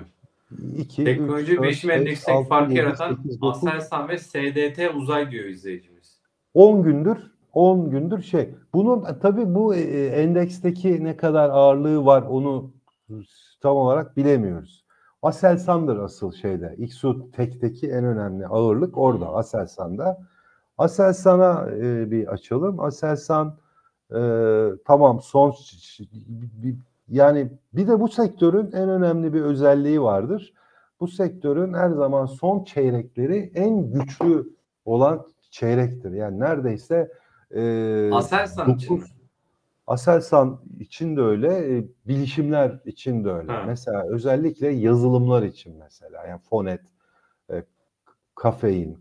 [0.76, 6.20] 2, Teknoloji 3, bilişim endeksindeki farkı yaratan Aselsan ve SDT Uzay diyor izleyicimiz.
[6.54, 8.54] 10 gündür 10 gündür şey.
[8.74, 12.70] Bunun tabii bu e, e, endeksteki ne kadar ağırlığı var onu
[13.60, 14.84] tam olarak bilemiyoruz.
[15.22, 16.74] Aselsan'dır asıl şeyde.
[16.78, 20.18] İksu Tek'teki en önemli ağırlık orada Aselsan'da.
[20.78, 22.80] Aselsan'a e, bir açalım.
[22.80, 23.56] Aselsan
[24.14, 24.20] e,
[24.84, 25.54] tamam son
[27.08, 30.54] yani bir de bu sektörün en önemli bir özelliği vardır.
[31.00, 34.48] Bu sektörün her zaman son çeyrekleri en güçlü
[34.84, 36.12] olan çeyrektir.
[36.12, 37.12] Yani neredeyse
[37.54, 39.04] e, Aselsan 9, için.
[39.86, 43.52] Aselsan için de öyle, e, bilişimler için de öyle.
[43.52, 43.64] Ha.
[43.66, 46.26] Mesela özellikle yazılımlar için mesela.
[46.26, 46.80] Yani Fonet,
[47.50, 47.64] e,
[48.34, 48.98] Kafein,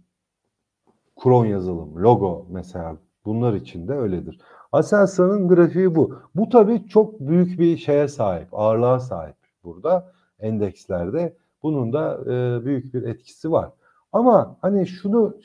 [1.23, 4.39] Kron yazılım, logo mesela bunlar için de öyledir.
[4.71, 6.19] Aselsan'ın grafiği bu.
[6.35, 11.37] Bu tabii çok büyük bir şeye sahip, ağırlığa sahip burada endekslerde.
[11.63, 13.71] Bunun da e, büyük bir etkisi var.
[14.13, 15.37] Ama hani şunu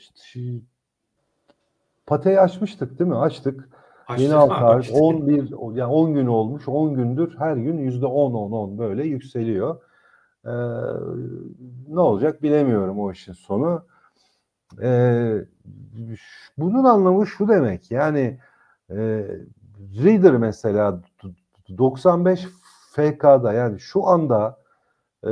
[2.07, 3.17] Pate'yi açmıştık değil mi?
[3.17, 3.69] Açtık.
[4.17, 4.97] Yeni Açtık arz işte?
[4.97, 6.67] 11 yani 10 gün olmuş.
[6.67, 9.81] 10 gündür her gün yüzde 10 10 10 böyle yükseliyor.
[10.45, 10.49] Ee,
[11.87, 13.85] ne olacak bilemiyorum o işin sonu.
[14.81, 15.45] Ee,
[16.57, 18.39] bunun anlamı şu demek yani
[18.89, 18.95] e,
[20.03, 21.01] Reader mesela
[21.77, 22.47] 95
[22.91, 24.57] FK'da yani şu anda
[25.23, 25.29] e,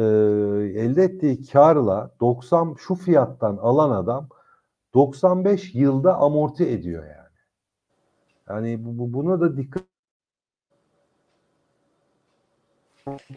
[0.76, 4.28] elde ettiği karla 90 şu fiyattan alan adam
[4.94, 7.24] 95 yılda amorti ediyor yani.
[8.50, 9.84] Yani bu, bu- buna da dikkat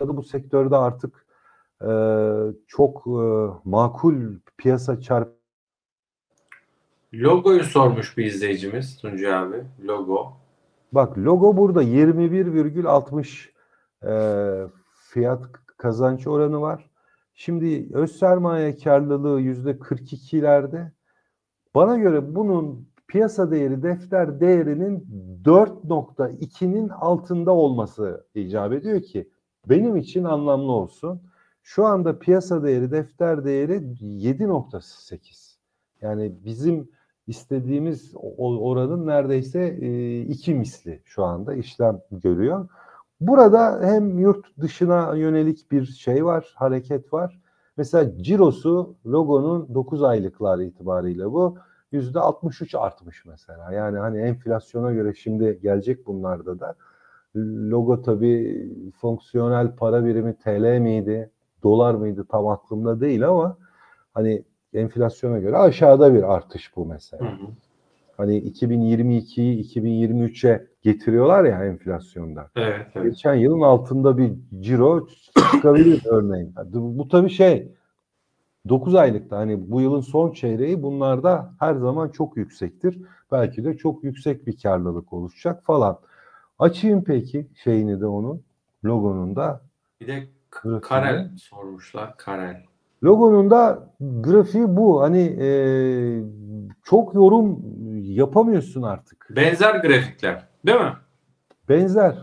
[0.01, 1.27] bu sektörde artık
[1.83, 1.91] e,
[2.67, 3.21] çok e,
[3.65, 5.37] makul piyasa çarp
[7.15, 9.65] Logoyu sormuş bir izleyicimiz Tuncay abi.
[9.85, 10.33] Logo.
[10.93, 13.49] Bak logo burada 21,60
[14.03, 14.13] e,
[15.11, 15.43] fiyat
[15.77, 16.91] kazanç oranı var.
[17.35, 20.91] Şimdi öz sermaye karlılığı yüzde 42'lerde.
[21.77, 25.07] Bana göre bunun piyasa değeri defter değerinin
[25.45, 29.31] 4.2'nin altında olması icap ediyor ki
[29.69, 31.23] benim için anlamlı olsun.
[31.63, 35.57] Şu anda piyasa değeri defter değeri 7.8.
[36.03, 36.89] Yani bizim
[37.27, 42.69] istediğimiz oranın neredeyse e, iki misli şu anda işlem görüyor.
[43.21, 47.41] Burada hem yurt dışına yönelik bir şey var, hareket var.
[47.77, 51.59] Mesela cirosu logonun 9 aylıklar itibariyle bu
[51.93, 53.73] yüzde 63 artmış mesela.
[53.73, 56.75] Yani hani enflasyona göre şimdi gelecek bunlarda da.
[57.71, 61.31] Logo tabii fonksiyonel para birimi TL miydi,
[61.63, 63.57] dolar mıydı tam aklımda değil ama
[64.15, 67.33] hani enflasyona göre aşağıda bir artış bu Hı mesela.
[67.33, 67.47] hı.
[68.17, 72.51] Hani 2022'yi 2023'e getiriyorlar ya enflasyonda.
[72.57, 73.11] Evet, evet.
[73.11, 75.09] Geçen yılın altında bir ciro
[75.53, 76.55] çıkabilir örneğin.
[76.73, 77.73] Bu, tabii şey
[78.69, 82.99] 9 aylıkta hani bu yılın son çeyreği bunlarda her zaman çok yüksektir.
[83.33, 85.99] Belki de çok yüksek bir karlılık oluşacak falan.
[86.59, 88.43] Açayım peki şeyini de onun
[88.85, 89.61] logonun da
[90.01, 90.81] Bir de Grafiğini.
[90.81, 92.17] Karel sormuşlar.
[92.17, 92.63] Karel.
[93.05, 95.03] Logonun da grafiği bu.
[95.03, 95.49] Hani e,
[96.85, 97.59] çok yorum
[98.15, 99.27] yapamıyorsun artık.
[99.37, 100.49] Benzer grafikler.
[100.67, 100.93] Değil mi?
[101.69, 102.17] Benzer.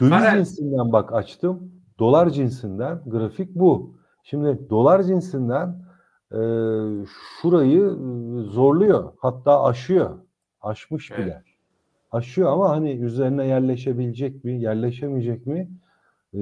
[0.00, 0.36] Döviz Paralel.
[0.36, 1.72] cinsinden bak açtım.
[1.98, 3.94] Dolar cinsinden grafik bu.
[4.22, 5.68] Şimdi dolar cinsinden
[6.32, 6.38] e,
[7.42, 9.12] şurayı e, zorluyor.
[9.18, 10.18] Hatta aşıyor.
[10.60, 11.24] Aşmış Evet.
[11.24, 11.42] bile.
[12.12, 15.68] Aşıyor ama hani üzerine yerleşebilecek mi, yerleşemeyecek mi
[16.34, 16.38] e,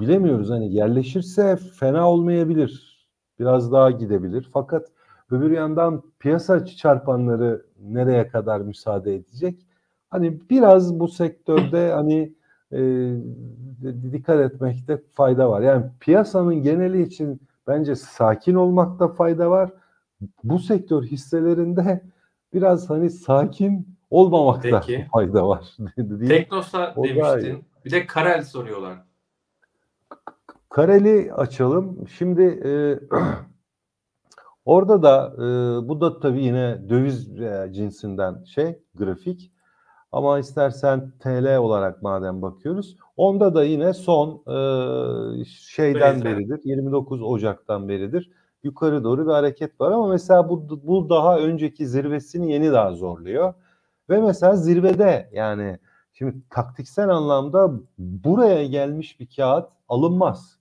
[0.00, 0.50] bilemiyoruz.
[0.50, 3.00] Hani yerleşirse fena olmayabilir.
[3.38, 4.50] Biraz daha gidebilir.
[4.52, 4.88] Fakat
[5.30, 9.66] öbür yandan piyasa çarpanları nereye kadar müsaade edecek?
[10.10, 12.32] Hani biraz bu sektörde hani
[12.72, 12.78] e,
[14.12, 15.60] dikkat etmekte fayda var.
[15.60, 19.70] Yani piyasanın geneli için bence sakin olmakta fayda var.
[20.44, 22.02] Bu sektör hisselerinde
[22.54, 25.06] biraz hani sakin olmamakta Peki.
[25.12, 25.76] fayda var.
[26.28, 27.64] Teknosa demiştin.
[27.84, 28.98] Bir de Karel soruyorlar.
[30.68, 32.08] Kareli açalım.
[32.18, 32.70] Şimdi e,
[34.70, 39.52] orada da e, bu da tabii yine döviz e, cinsinden şey grafik.
[40.12, 42.96] Ama istersen TL olarak madem bakıyoruz.
[43.16, 44.28] Onda da yine son
[45.40, 46.24] e, şeyden Benzer.
[46.24, 46.60] beridir.
[46.64, 48.30] 29 Ocak'tan beridir.
[48.62, 53.54] Yukarı doğru bir hareket var ama mesela bu, bu daha önceki zirvesini yeni daha zorluyor.
[54.10, 55.78] Ve mesela zirvede yani
[56.12, 60.59] şimdi taktiksel anlamda buraya gelmiş bir kağıt alınmaz.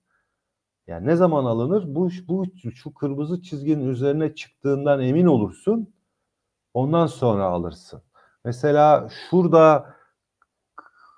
[0.89, 1.83] Yani ne zaman alınır?
[1.87, 5.93] Bu, bu şu kırmızı çizginin üzerine çıktığından emin olursun.
[6.73, 8.01] Ondan sonra alırsın.
[8.45, 9.95] Mesela şurada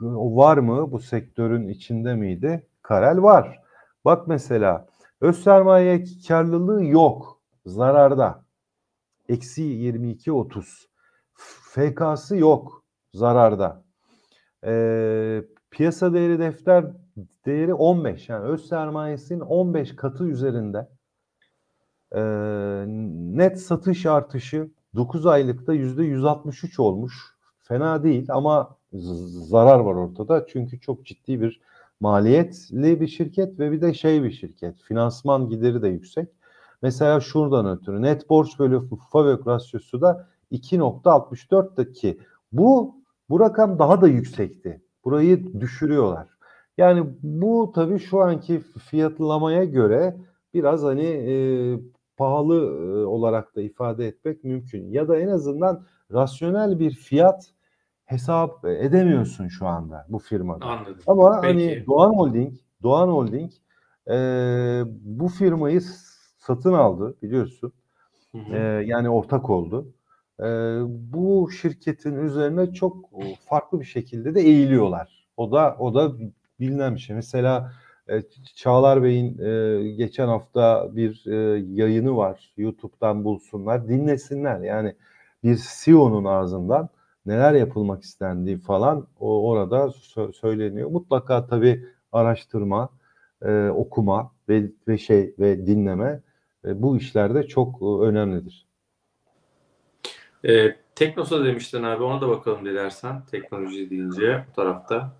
[0.02, 0.92] var mı?
[0.92, 2.68] Bu sektörün içinde miydi?
[2.82, 3.60] Karel var.
[4.06, 4.88] Bak mesela
[5.22, 7.42] öz sermaye karlılığı yok.
[7.66, 8.46] Zararda.
[9.30, 10.88] Eksi 22.30.
[11.34, 12.84] FK'sı yok.
[13.14, 13.84] Zararda.
[14.66, 16.86] Ee, piyasa değeri defter
[17.46, 18.30] değeri 15.
[18.30, 20.88] Yani öz sermayesinin 15 katı üzerinde.
[22.16, 22.22] Ee,
[23.38, 27.36] net satış artışı 9 aylıkta %163 olmuş.
[27.60, 28.78] Fena değil ama
[29.50, 30.46] zarar var ortada.
[30.48, 31.62] Çünkü çok ciddi bir
[32.00, 34.82] maliyetli bir şirket ve bir de şey bir şirket.
[34.82, 36.30] Finansman gideri de yüksek.
[36.82, 42.20] Mesela şuradan ötürü net borç bölü FAVÖK rasyosu da 2.64'tü ki
[42.52, 42.96] bu
[43.30, 44.82] bu rakam daha da yüksekti.
[45.06, 46.28] Burayı düşürüyorlar.
[46.82, 50.16] Yani bu tabii şu anki fiyatlamaya göre
[50.54, 51.36] biraz hani e,
[52.18, 54.92] pahalı e, olarak da ifade etmek mümkün.
[54.92, 57.54] Ya da en azından rasyonel bir fiyat
[58.06, 60.66] hesap edemiyorsun şu anda bu firmada.
[60.66, 61.04] Anladım.
[61.08, 61.48] Ama Peki.
[61.48, 62.54] hani Doğan Holding,
[62.84, 63.52] Doğan Holding
[64.08, 64.16] e,
[65.02, 65.82] bu firmayı
[66.38, 67.74] satın aldı biliyorsun.
[68.32, 68.56] Hı hı.
[68.56, 69.94] E, yani ortak oldu.
[70.40, 70.46] e,
[71.14, 73.10] bu şirketin üzerine çok
[73.46, 75.28] farklı bir şekilde de eğiliyorlar.
[75.38, 76.12] O da o da
[76.62, 77.16] bilinen bir şey.
[77.16, 77.74] Mesela
[78.10, 78.22] e,
[78.56, 81.36] Çağlar Bey'in e, geçen hafta bir e,
[81.74, 82.54] yayını var.
[82.58, 84.60] YouTube'dan bulsunlar, dinlesinler.
[84.60, 84.96] Yani
[85.44, 86.90] bir CEO'nun ağzından
[87.26, 90.92] neler yapılmak istendiği falan orada sö- söyleniyor.
[90.92, 92.90] Mutlaka tabii araştırma,
[93.76, 96.22] okuma ve, ve şey ve dinleme
[96.64, 98.66] bu işlerde çok önemlidir.
[100.48, 105.12] E, Teknosa demiştin abi ona da bakalım dilersen teknoloji deyince bu tarafta.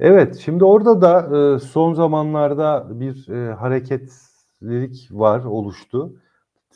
[0.00, 6.16] Evet, şimdi orada da e, son zamanlarda bir e, hareketlilik var, oluştu.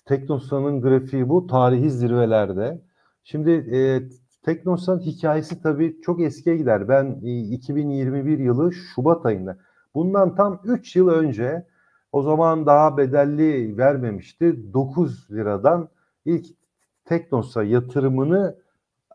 [0.05, 2.83] Teknosa'nın grafiği bu, tarihi zirvelerde.
[3.25, 4.03] Şimdi e,
[4.45, 6.89] Teknosa'nın hikayesi tabii çok eskiye gider.
[6.89, 9.59] Ben e, 2021 yılı Şubat ayında,
[9.95, 11.67] bundan tam 3 yıl önce,
[12.13, 14.73] o zaman daha bedelli vermemişti.
[14.73, 15.89] 9 liradan
[16.25, 16.47] ilk
[17.05, 18.57] Teknosa yatırımını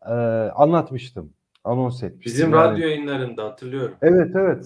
[0.06, 0.14] e,
[0.56, 1.34] anlatmıştım
[1.66, 2.34] anons etmiştim.
[2.34, 3.96] Bizim yani, radyo yayınlarında hatırlıyorum.
[4.02, 4.66] Evet evet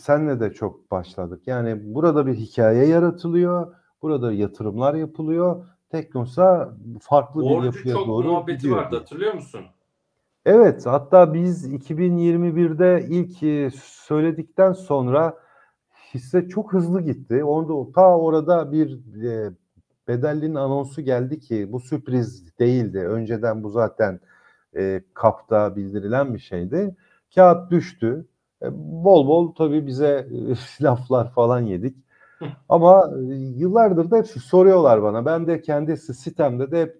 [0.00, 1.42] senle de çok başladık.
[1.46, 3.74] Yani burada bir hikaye yaratılıyor.
[4.02, 5.66] Burada yatırımlar yapılıyor.
[5.90, 8.76] Teknosa farklı Borcu bir yapıya çok doğru muhabbeti gidiyor.
[8.76, 9.60] vardı hatırlıyor musun?
[10.46, 15.38] Evet hatta biz 2021'de ilk e, söyledikten sonra
[16.14, 17.44] hisse çok hızlı gitti.
[17.44, 19.50] Onda ta orada bir e,
[20.08, 22.98] bedellinin anonsu geldi ki bu sürpriz değildi.
[22.98, 24.20] Önceden bu zaten
[24.76, 26.96] e, kapta bildirilen bir şeydi.
[27.34, 28.26] Kağıt düştü.
[28.62, 28.66] E,
[29.04, 30.28] bol bol tabii bize
[30.80, 31.96] e, laflar falan yedik.
[32.68, 35.26] Ama e, yıllardır da hep soruyorlar bana.
[35.26, 36.96] Ben de kendi sitemde de hep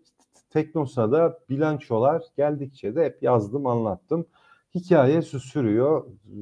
[0.51, 4.27] Teknosa'da bilançolar geldikçe de hep yazdım, anlattım.
[4.75, 6.37] Hikaye sürüyor, e,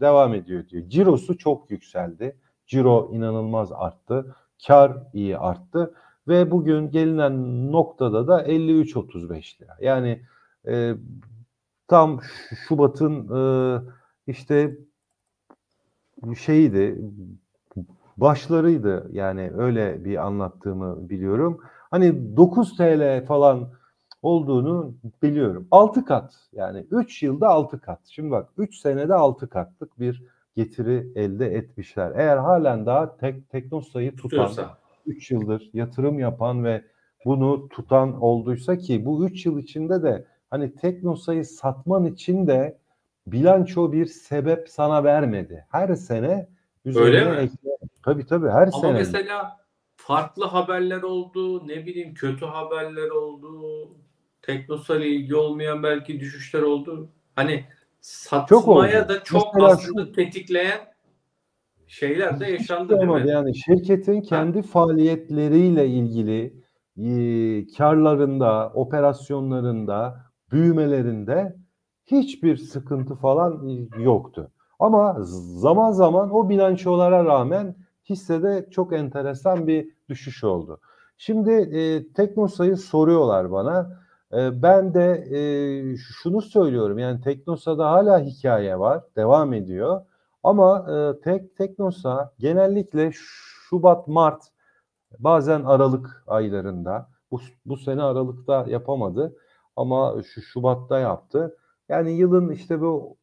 [0.00, 0.88] devam ediyor diyor.
[0.88, 2.36] Cirosu çok yükseldi.
[2.66, 4.36] Ciro inanılmaz arttı.
[4.66, 5.94] Kar iyi arttı
[6.28, 9.76] ve bugün gelinen noktada da 53.35 lira.
[9.80, 10.22] Yani
[10.66, 10.94] e,
[11.88, 12.20] tam
[12.68, 13.42] Şubat'ın e,
[14.26, 14.76] işte
[16.38, 16.98] şeydi
[18.16, 21.60] başlarıydı yani öyle bir anlattığımı biliyorum.
[21.90, 23.70] Hani 9 TL falan
[24.22, 25.68] olduğunu biliyorum.
[25.70, 28.00] 6 kat yani 3 yılda 6 kat.
[28.10, 30.24] Şimdi bak 3 senede 6 katlık bir
[30.56, 32.12] getiri elde etmişler.
[32.16, 34.50] Eğer halen daha tek, Teknosa'yı tutan
[35.06, 36.84] 3 yıldır yatırım yapan ve
[37.24, 42.78] bunu tutan olduysa ki bu 3 yıl içinde de hani Teknosa'yı satman için de
[43.26, 45.66] bilanço bir sebep sana vermedi.
[45.70, 46.48] Her sene
[46.84, 47.36] üzerine Öyle mi?
[47.36, 47.70] ekle.
[48.04, 48.90] Tabii tabii her Ama sene.
[48.90, 49.56] Ama mesela
[49.96, 53.50] farklı haberler oldu, ne bileyim kötü haberler oldu.
[54.42, 57.08] Teknosa ile ilgili olmayan belki düşüşler oldu.
[57.36, 57.64] Hani
[58.00, 60.12] satmaya çok da çok mesela aslında şu...
[60.12, 60.80] tetikleyen
[61.86, 63.30] şeyler de yaşandı değil mi?
[63.30, 64.62] Yani şirketin kendi ha.
[64.62, 66.60] faaliyetleriyle ilgili
[66.96, 71.56] e, karlarında, operasyonlarında, büyümelerinde
[72.06, 73.62] hiçbir sıkıntı falan
[73.98, 74.50] yoktu.
[74.78, 75.16] Ama
[75.56, 77.74] zaman zaman o bilançolara rağmen
[78.08, 80.80] hissede çok enteresan bir düşüş oldu.
[81.18, 84.00] Şimdi e, Teknosa'yı soruyorlar bana.
[84.32, 85.40] E, ben de e,
[85.96, 90.00] şunu söylüyorum yani Teknosa'da hala hikaye var, devam ediyor.
[90.42, 94.42] Ama e, tek Teknosa genellikle Şubat, Mart,
[95.18, 99.36] bazen Aralık aylarında, bu, bu sene Aralık'ta yapamadı
[99.80, 101.56] ama şu Şubat'ta yaptı.
[101.88, 103.16] Yani yılın işte bu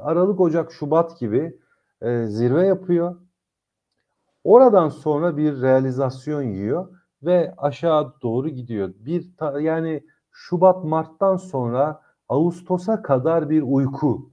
[0.00, 1.58] Aralık, Ocak, Şubat gibi
[2.02, 3.16] e, zirve yapıyor.
[4.44, 6.88] Oradan sonra bir realizasyon yiyor
[7.22, 8.94] ve aşağı doğru gidiyor.
[8.98, 14.30] Bir ta, yani Şubat Mart'tan sonra Ağustos'a kadar bir uyku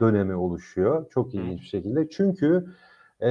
[0.00, 1.10] dönemi oluşuyor.
[1.10, 2.10] Çok ilginç bir şekilde.
[2.10, 2.66] Çünkü
[3.22, 3.30] e,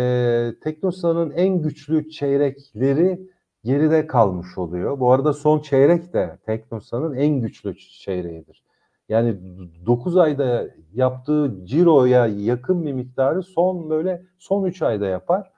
[0.64, 3.30] Teknosa'nın en güçlü çeyrekleri
[3.68, 5.00] geride kalmış oluyor.
[5.00, 8.64] Bu arada son çeyrek de Teknosa'nın en güçlü çeyreğidir.
[9.10, 9.38] Yani
[9.86, 15.52] 9 ayda yaptığı ciroya yakın bir miktarı son böyle son 3 ayda yapar.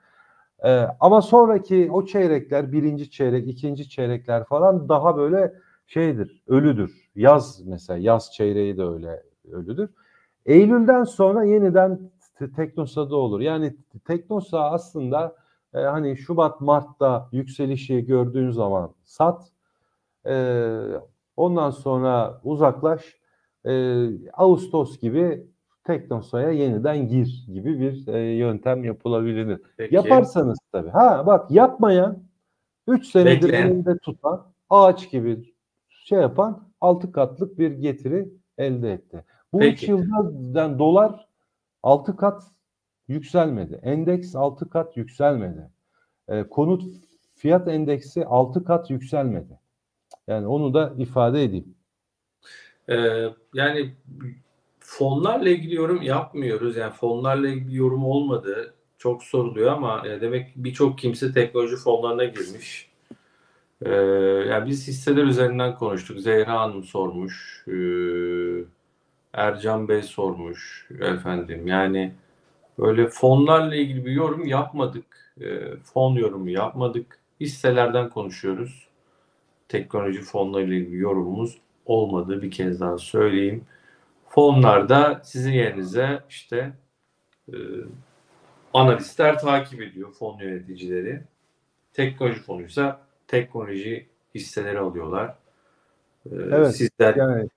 [0.64, 5.54] Ee, ama sonraki o çeyrekler, birinci çeyrek, ikinci çeyrekler falan daha böyle
[5.86, 7.10] şeydir, ölüdür.
[7.14, 9.90] Yaz mesela, yaz çeyreği de öyle ölüdür.
[10.46, 12.00] Eylül'den sonra yeniden
[12.56, 13.40] Teknosa'da olur.
[13.40, 15.39] Yani Teknosa aslında
[15.74, 19.52] e, hani Şubat, Mart'ta yükselişi gördüğün zaman sat.
[20.26, 20.76] E,
[21.36, 23.20] ondan sonra uzaklaş.
[23.64, 25.46] E, Ağustos gibi
[25.84, 29.60] Teknosa'ya yeniden gir gibi bir e, yöntem yapılabilir.
[29.76, 29.94] Peki.
[29.94, 30.90] Yaparsanız tabii.
[30.90, 32.22] Ha bak yapmayan
[32.86, 33.66] 3 senedir Bekleyen.
[33.66, 35.54] elinde tutan ağaç gibi
[35.88, 39.24] şey yapan 6 katlık bir getiri elde etti.
[39.52, 41.28] Bu 3 yılda dolar
[41.82, 42.42] 6 kat
[43.10, 43.80] yükselmedi.
[43.82, 45.70] Endeks 6 kat yükselmedi.
[46.28, 46.82] E, konut
[47.34, 49.58] fiyat endeksi 6 kat yükselmedi.
[50.26, 51.74] Yani onu da ifade edeyim.
[52.88, 53.94] Ee, yani
[54.80, 56.76] fonlarla ilgili yorum yapmıyoruz.
[56.76, 58.74] Yani fonlarla ilgili yorum olmadı.
[58.98, 62.90] Çok soruluyor ama e, demek birçok kimse teknoloji fonlarına girmiş.
[63.82, 63.90] Ee,
[64.48, 66.20] yani biz hisseler üzerinden konuştuk.
[66.20, 67.64] Zehra Hanım sormuş.
[67.68, 68.64] Ee,
[69.32, 71.66] Ercan Bey sormuş efendim.
[71.66, 72.14] Yani
[72.80, 75.04] böyle fonlarla ilgili bir yorum yapmadık.
[75.40, 77.18] Ee, fon yorumu yapmadık.
[77.40, 78.88] Hisselerden konuşuyoruz.
[79.68, 83.64] Teknoloji fonlarıyla ilgili yorumumuz olmadığı bir kez daha söyleyeyim.
[84.28, 86.72] Fonlarda sizin yerinize işte
[87.48, 87.56] e,
[88.74, 91.22] analistler takip ediyor fon yöneticileri.
[91.92, 95.28] Teknoloji fonuysa teknoloji hisseleri alıyorlar.
[96.26, 97.48] E, Evet, Sizler Yani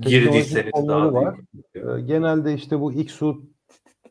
[0.00, 1.38] girdiyseniz daha var.
[1.74, 3.42] Ee, Genelde işte bu İKSU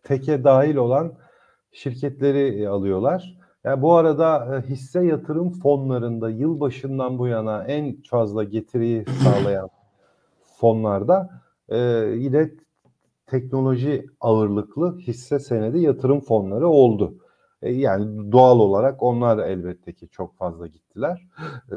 [0.07, 1.13] teke dahil olan
[1.71, 3.37] şirketleri e, alıyorlar.
[3.63, 9.69] Yani bu arada e, hisse yatırım fonlarında yılbaşından bu yana en fazla getiriyi sağlayan
[10.59, 11.29] fonlarda
[11.69, 11.77] e,
[12.15, 12.51] yine
[13.25, 17.13] teknoloji ağırlıklı hisse senedi yatırım fonları oldu.
[17.61, 21.27] E, yani doğal olarak onlar elbette ki çok fazla gittiler.
[21.71, 21.75] E,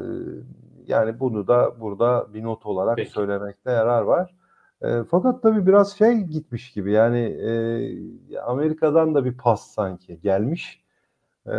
[0.87, 3.11] yani bunu da burada bir not olarak Peki.
[3.11, 4.35] söylemekte yarar var.
[4.81, 10.83] E, fakat tabii biraz şey gitmiş gibi yani e, Amerika'dan da bir pas sanki gelmiş.
[11.47, 11.51] E,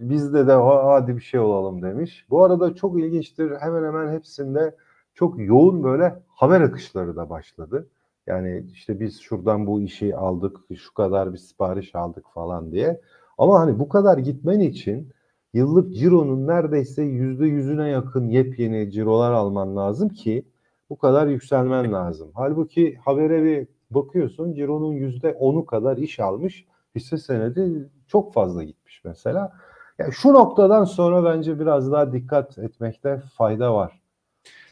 [0.00, 2.26] bizde de "Ha, hadi bir şey olalım demiş.
[2.30, 4.76] Bu arada çok ilginçtir hemen hemen hepsinde
[5.14, 7.88] çok yoğun böyle haber akışları da başladı.
[8.26, 13.00] Yani işte biz şuradan bu işi aldık, şu kadar bir sipariş aldık falan diye.
[13.38, 15.10] Ama hani bu kadar gitmen için
[15.54, 20.44] yıllık cironun neredeyse yüzde yüzüne yakın yepyeni cirolar alman lazım ki
[20.90, 22.30] bu kadar yükselmen lazım.
[22.34, 26.64] Halbuki habere bir bakıyorsun cironun yüzde onu kadar iş almış
[26.94, 29.52] hisse senedi çok fazla gitmiş mesela.
[29.98, 34.00] Yani şu noktadan sonra bence biraz daha dikkat etmekte fayda var.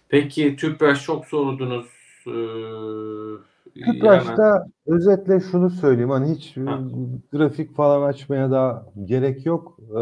[0.09, 1.87] Peki Tüpraş çok sordunuz.
[2.27, 6.81] Ee, hemen- Tüpraş'ta özetle şunu söyleyeyim hani hiç Ha.
[7.33, 9.79] grafik falan açmaya da gerek yok.
[9.97, 10.01] Ee,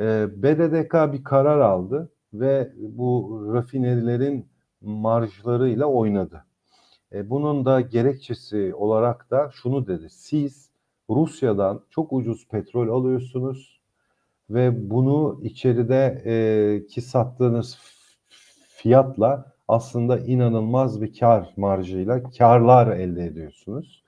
[0.00, 4.46] e, BDDK bir karar aldı ve bu rafinerilerin
[4.80, 6.44] marjlarıyla oynadı.
[7.12, 10.10] E, bunun da gerekçesi olarak da şunu dedi.
[10.10, 10.70] Siz
[11.10, 13.80] Rusya'dan çok ucuz petrol alıyorsunuz
[14.50, 17.78] ve bunu içeride e, ki sattığınız
[18.68, 24.04] fiyatla aslında inanılmaz bir kar marjıyla karlar elde ediyorsunuz.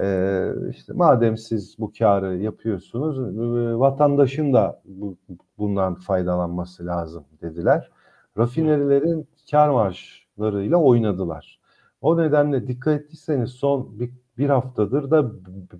[0.00, 5.16] Ee, işte madem siz bu karı yapıyorsunuz, e, vatandaşın da bu,
[5.58, 7.90] bundan faydalanması lazım dediler.
[8.38, 11.60] Rafinerilerin kar marjlarıyla oynadılar.
[12.00, 15.32] O nedenle dikkat ettiyseniz son bir, bir haftadır da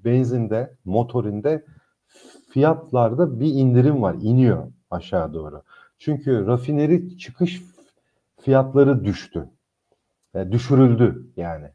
[0.05, 1.65] benzinde, motorinde
[2.51, 5.63] fiyatlarda bir indirim var, iniyor aşağı doğru.
[5.99, 7.63] Çünkü rafineri çıkış
[8.41, 9.49] fiyatları düştü.
[10.35, 11.67] E, düşürüldü yani.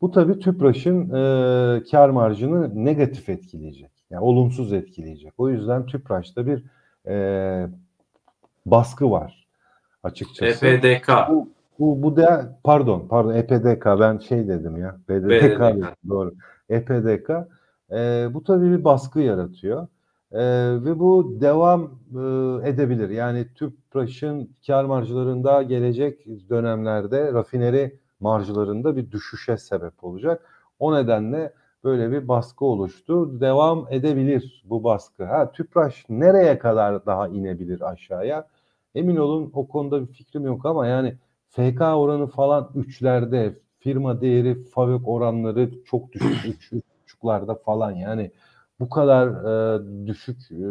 [0.00, 3.90] Bu tabii TÜPRAŞ'ın e, kar marjını negatif etkileyecek.
[4.10, 5.32] Yani olumsuz etkileyecek.
[5.38, 6.64] O yüzden TÜPRAŞ'ta bir
[7.06, 7.66] e,
[8.66, 9.41] baskı var
[10.02, 10.66] açıkçası.
[10.66, 11.08] EPDK.
[11.28, 11.48] Bu,
[11.78, 15.96] bu, bu da pardon pardon EPDK ben şey dedim ya BDDK, BDDK.
[16.08, 16.34] doğru.
[16.68, 17.30] EPDK
[17.92, 19.86] e, bu tabii bir baskı yaratıyor.
[20.32, 20.42] E,
[20.84, 23.10] ve bu devam e, edebilir.
[23.10, 30.42] Yani TÜPRAŞ'ın kar marjlarında gelecek dönemlerde rafineri marjlarında bir düşüşe sebep olacak.
[30.78, 31.52] O nedenle
[31.84, 33.40] böyle bir baskı oluştu.
[33.40, 35.24] Devam edebilir bu baskı.
[35.24, 38.46] Ha TÜPRAŞ nereye kadar daha inebilir aşağıya?
[38.94, 41.14] Emin olun o konuda bir fikrim yok ama yani
[41.48, 48.30] FK oranı falan üçlerde, firma değeri, FAVÖK oranları çok düşük, üç, üç buçuklarda falan yani
[48.80, 50.64] bu kadar e, düşük e,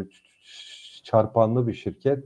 [1.03, 2.23] çarpanlı bir şirket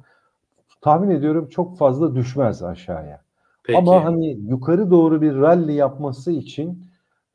[0.81, 3.21] tahmin ediyorum çok fazla düşmez aşağıya.
[3.63, 3.79] Peki.
[3.79, 6.85] Ama hani yukarı doğru bir rally yapması için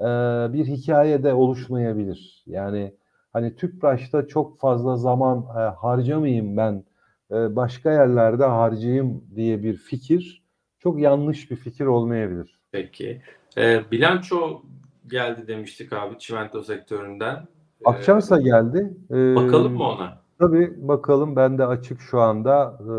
[0.01, 0.05] e,
[0.53, 2.45] bir hikaye de oluşmayabilir.
[2.47, 2.95] Yani
[3.33, 6.85] hani Tüpraş'ta çok fazla zaman e, harcamayayım ben
[7.31, 10.43] başka yerlerde harcayayım diye bir fikir
[10.79, 12.61] çok yanlış bir fikir olmayabilir.
[12.73, 13.23] Peki.
[13.59, 14.63] Ee, bilanço
[15.07, 17.35] geldi demiştik abi çimento sektöründen.
[17.37, 18.95] Ee, Akçansa geldi.
[19.11, 20.21] E, bakalım mı ona?
[20.39, 22.93] Tabii bakalım ben de açık şu anda e,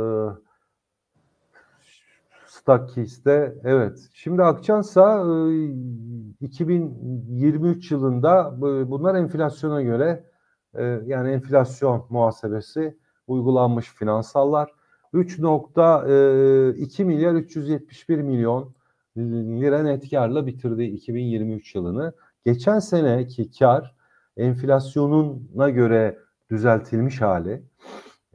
[2.46, 4.10] Stockkeys'te evet.
[4.14, 10.24] Şimdi Akçansa e, 2023 yılında bu- bunlar enflasyona göre
[10.76, 12.98] e, yani enflasyon muhasebesi
[13.32, 14.72] uygulanmış finansallar
[15.14, 18.74] 3.2 milyar 371 milyon
[19.18, 22.14] lira net karla bitirdi 2023 yılını.
[22.46, 23.96] Geçen seneki kar
[24.38, 26.18] enflasyonuna göre
[26.52, 27.64] düzeltilmiş hali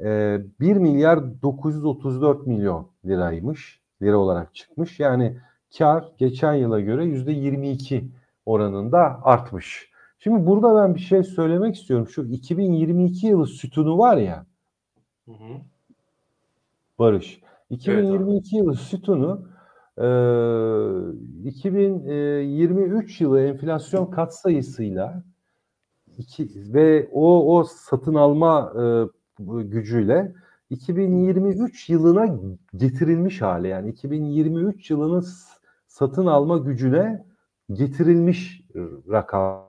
[0.01, 3.80] e, 1 milyar 934 milyon liraymış.
[4.03, 5.01] Lira olarak çıkmış.
[5.01, 5.38] Yani
[5.78, 8.11] kar geçen yıla göre yüzde 22
[8.47, 9.90] oranında artmış.
[10.18, 12.09] Şimdi burada ben bir şey söylemek istiyorum.
[12.09, 14.47] Şu 2022 yılı sütunu var ya.
[15.26, 15.60] Hı hı.
[16.98, 17.40] Barış.
[17.70, 19.48] 2022 yılı sütunu
[19.98, 20.06] e,
[21.48, 25.22] 2023 yılı enflasyon katsayısıyla
[26.18, 28.82] iki, ve o o satın alma e,
[29.62, 30.34] gücüyle
[30.70, 32.26] 2023 yılına
[32.76, 35.26] getirilmiş hali yani 2023 yılının
[35.86, 37.26] satın alma gücüne
[37.72, 38.62] getirilmiş
[39.10, 39.66] rakam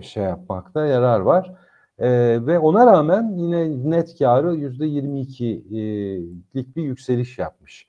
[0.00, 1.54] şey yapmakta yarar var.
[2.02, 7.86] Ee, ve ona rağmen yine net karı yüzde 22'lik bir yükseliş yapmış.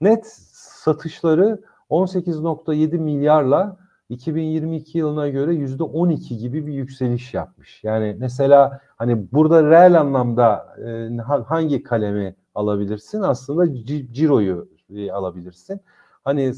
[0.00, 1.60] Net satışları
[1.90, 3.76] 18.7 milyarla
[4.08, 7.84] 2022 yılına göre yüzde 12 gibi bir yükseliş yapmış.
[7.84, 13.22] Yani mesela hani burada reel anlamda e, hangi kalemi alabilirsin?
[13.22, 13.74] Aslında
[14.12, 15.80] ciroyu e, alabilirsin.
[16.24, 16.54] Hani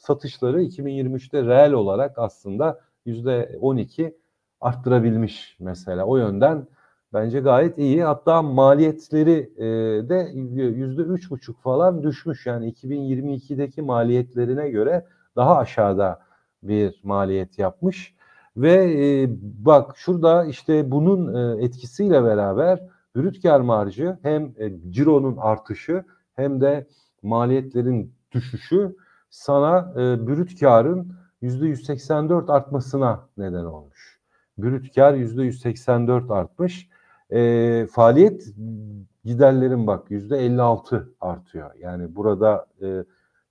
[0.00, 4.14] satışları 2023'te reel olarak aslında yüzde 12
[4.60, 6.04] arttırabilmiş mesela.
[6.04, 6.66] O yönden
[7.12, 8.04] bence gayet iyi.
[8.04, 9.64] Hatta maliyetleri e,
[10.08, 12.46] de yüzde üç buçuk falan düşmüş.
[12.46, 15.06] Yani 2022'deki maliyetlerine göre
[15.36, 16.20] daha aşağıda
[16.62, 18.14] bir maliyet yapmış.
[18.56, 24.54] Ve e, bak şurada işte bunun e, etkisiyle beraber brüt kar marjı hem
[24.90, 26.04] cironun artışı
[26.34, 26.86] hem de
[27.22, 28.96] maliyetlerin düşüşü
[29.30, 34.17] sana brüt karın %184 artmasına neden olmuş.
[34.58, 36.88] Brüt kar %184 artmış.
[37.30, 38.46] E, faaliyet
[39.24, 41.70] giderlerin bak %56 artıyor.
[41.80, 43.04] Yani burada e,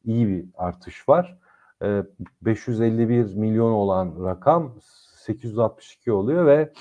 [0.05, 1.37] iyi bir artış var.
[1.83, 2.03] E,
[2.41, 4.73] 551 milyon olan rakam
[5.25, 6.71] 862 oluyor ve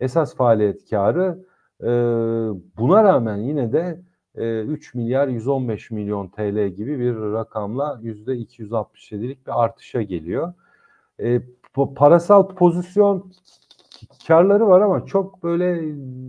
[0.00, 1.44] esas faaliyet karı
[1.80, 1.88] e,
[2.78, 4.00] buna rağmen yine de
[4.36, 10.52] 3 milyar 115 milyon TL gibi bir rakamla %267'lik bir artışa geliyor.
[11.20, 11.40] E,
[11.96, 13.32] parasal pozisyon
[14.26, 15.64] karları var ama çok böyle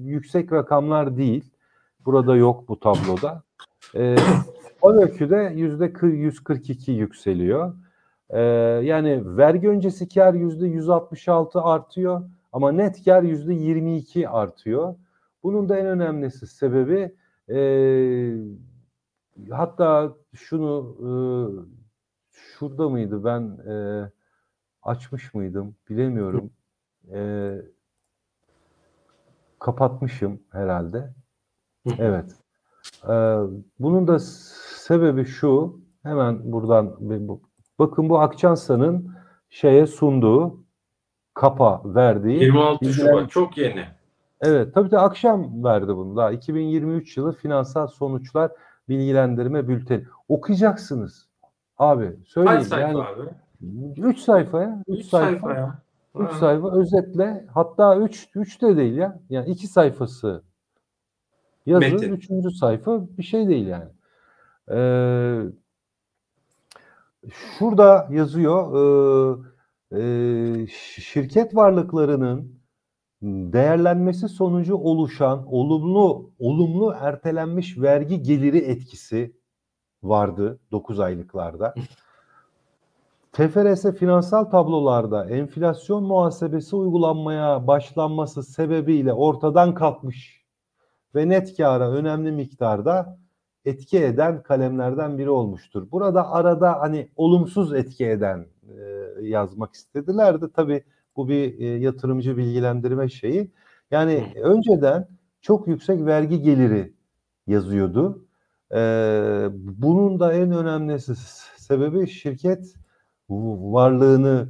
[0.06, 1.52] yüksek rakamlar değil.
[2.06, 3.44] Burada yok bu tabloda.
[3.96, 4.16] E,
[4.82, 7.74] o ölçüde yüzde 142 yükseliyor.
[8.30, 8.42] E,
[8.84, 12.22] yani vergi öncesi kar yüzde 166 artıyor
[12.54, 14.96] ama net kar yüzde 22 artıyor.
[15.44, 17.16] Bunun da en önemlisi sebebi
[17.50, 17.60] e,
[19.52, 21.10] hatta şunu e,
[22.32, 23.42] şurada mıydı ben
[23.72, 23.76] e,
[24.84, 26.52] açmış mıydım bilemiyorum.
[27.14, 27.56] E,
[29.66, 31.14] kapatmışım herhalde.
[31.98, 32.36] Evet.
[33.04, 33.14] E,
[33.80, 35.80] bunun da sebebi şu.
[36.04, 36.98] Hemen buradan
[37.80, 39.16] bakın bu Akçansa'nın
[39.50, 40.64] şeye sunduğu
[41.34, 43.86] kapa verdiği 26 Şubat çok yeni.
[44.42, 48.52] Evet tabii de akşam verdi bunu daha 2023 yılı finansal sonuçlar
[48.90, 50.04] bilgilendirme bülteni.
[50.30, 51.28] Okuyacaksınız
[51.78, 52.60] abi söyleyeyim.
[52.60, 54.02] Kaç sayfa yani, abi?
[54.02, 54.84] 3 sayfa ya.
[54.88, 55.30] 3 sayfa.
[55.30, 55.85] sayfa ya.
[56.20, 59.20] 3 sayfa özetle hatta 3 3 de değil ya.
[59.30, 60.44] Yani 2 sayfası
[61.66, 62.30] yazı, 3.
[62.60, 63.90] sayfa bir şey değil yani.
[64.72, 65.42] Ee,
[67.30, 68.76] şurada yazıyor
[69.92, 72.60] e, e, şirket varlıklarının
[73.22, 79.36] değerlenmesi sonucu oluşan olumlu olumlu ertelenmiş vergi geliri etkisi
[80.04, 81.74] vardı 9 aylıklarda.
[83.36, 90.46] TFRS finansal tablolarda enflasyon muhasebesi uygulanmaya başlanması sebebiyle ortadan kalkmış
[91.16, 93.20] ve net kâra önemli miktarda
[93.66, 95.92] etki eden kalemlerden biri olmuştur.
[95.92, 98.82] Burada arada hani olumsuz etki eden e,
[99.22, 100.84] yazmak istediler de tabii
[101.16, 103.52] bu bir e, yatırımcı bilgilendirme şeyi.
[103.92, 105.08] Yani önceden
[105.42, 106.94] çok yüksek vergi geliri
[107.48, 108.26] yazıyordu.
[108.72, 111.16] Ee, bunun da en önemlisi
[111.58, 112.76] sebebi şirket
[113.30, 114.50] varlığını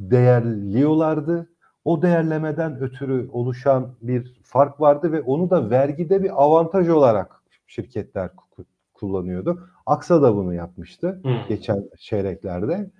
[0.00, 1.50] değerliyorlardı.
[1.84, 8.30] O değerlemeden ötürü oluşan bir fark vardı ve onu da vergide bir avantaj olarak şirketler
[8.94, 9.68] kullanıyordu.
[9.86, 11.32] Aksa da bunu yapmıştı hmm.
[11.48, 12.90] geçen çeyreklerde.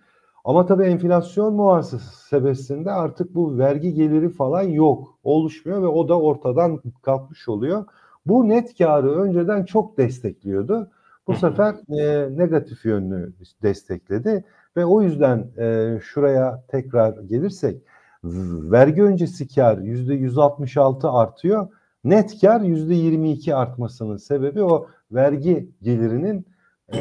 [0.45, 5.19] Ama tabii enflasyon muhasebesinde artık bu vergi geliri falan yok.
[5.25, 7.85] Oluşmuyor ve o da ortadan kalkmış oluyor.
[8.27, 10.91] Bu net karı önceden çok destekliyordu.
[11.27, 14.45] Bu sefer e, negatif yönlü destekledi
[14.77, 17.83] ve o yüzden e, şuraya tekrar gelirsek
[18.71, 21.69] vergi öncesi kar yüzde 166 artıyor.
[22.05, 26.47] Net kar yüzde 22 artmasının sebebi o vergi gelirinin
[26.95, 26.99] e,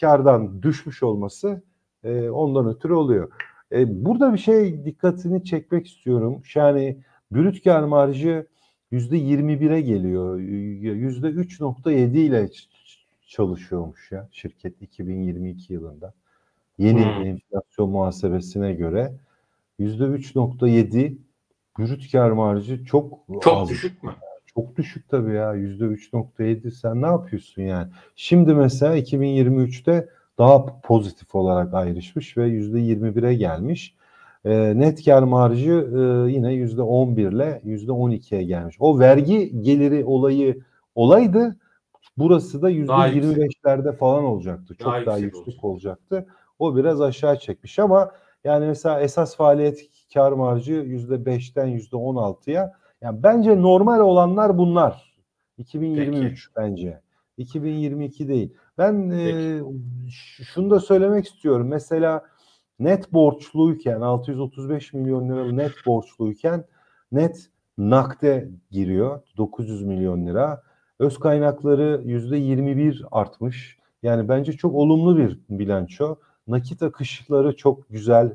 [0.00, 1.62] kardan düşmüş olması
[2.04, 3.30] e, ondan ötürü oluyor.
[3.72, 6.42] E, burada bir şey dikkatini çekmek istiyorum.
[6.54, 8.46] Yani brüt kar marjı
[8.92, 10.38] %21'e geliyor.
[10.38, 12.48] %3.7 ile
[13.28, 16.14] çalışıyormuş ya şirket 2022 yılında.
[16.78, 17.22] Yeni Hmm.
[17.26, 19.12] enflasyon muhasebesine göre
[19.78, 21.18] %3.7
[21.78, 23.68] brüt kar marjı çok Çok az.
[23.68, 24.10] düşük mü?
[24.54, 25.54] Çok düşük tabii ya.
[25.54, 27.88] %3.7 sen ne yapıyorsun yani?
[28.16, 30.08] Şimdi mesela 2023'te
[30.38, 33.94] daha pozitif olarak ayrışmış ve %21'e gelmiş.
[34.44, 38.76] E, net kar marjı e, yine %11 ile %12'ye gelmiş.
[38.80, 40.60] O vergi geliri olayı
[40.94, 41.56] olaydı
[42.18, 43.36] burası da Daha yüksek.
[43.36, 44.74] %25'lerde falan olacaktı.
[44.74, 46.26] Çok Daha daha, yüksek yüksek olacaktı.
[46.58, 48.10] O biraz aşağı çekmiş ama
[48.44, 49.80] yani mesela esas faaliyet
[50.14, 55.14] kar marjı %5'ten %16'ya yani bence normal olanlar bunlar.
[55.58, 57.00] 2023 bence.
[57.36, 58.54] 2022 değil.
[58.78, 59.60] Ben e,
[60.54, 61.68] şunu da söylemek istiyorum.
[61.68, 62.22] Mesela
[62.78, 66.64] net borçluyken 635 milyon lira net borçluyken
[67.12, 70.62] net nakde giriyor 900 milyon lira.
[70.98, 73.78] Öz kaynakları %21 artmış.
[74.02, 76.16] Yani bence çok olumlu bir bilanço.
[76.46, 78.32] Nakit akışları çok güzel,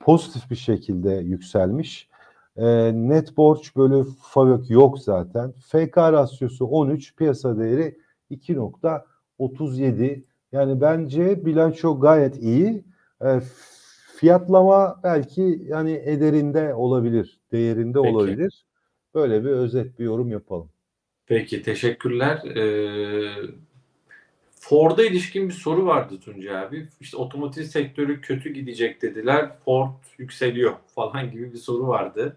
[0.00, 2.08] pozitif bir şekilde yükselmiş.
[2.56, 5.52] E, net borç bölü FAVÖK yok zaten.
[5.52, 7.98] FK rasyosu 13, piyasa değeri
[8.30, 10.24] 2.37.
[10.52, 12.84] Yani bence bilanço gayet iyi.
[13.24, 13.40] E,
[14.16, 18.14] fiyatlama belki yani ederinde olabilir, değerinde Peki.
[18.16, 18.66] olabilir.
[19.14, 20.68] Böyle bir özet bir yorum yapalım.
[21.28, 22.36] Peki teşekkürler.
[22.56, 23.32] Ee,
[24.60, 26.88] Ford'a ilişkin bir soru vardı Tuncay abi.
[27.00, 29.50] İşte otomotiv sektörü kötü gidecek dediler.
[29.64, 32.36] Ford yükseliyor falan gibi bir soru vardı.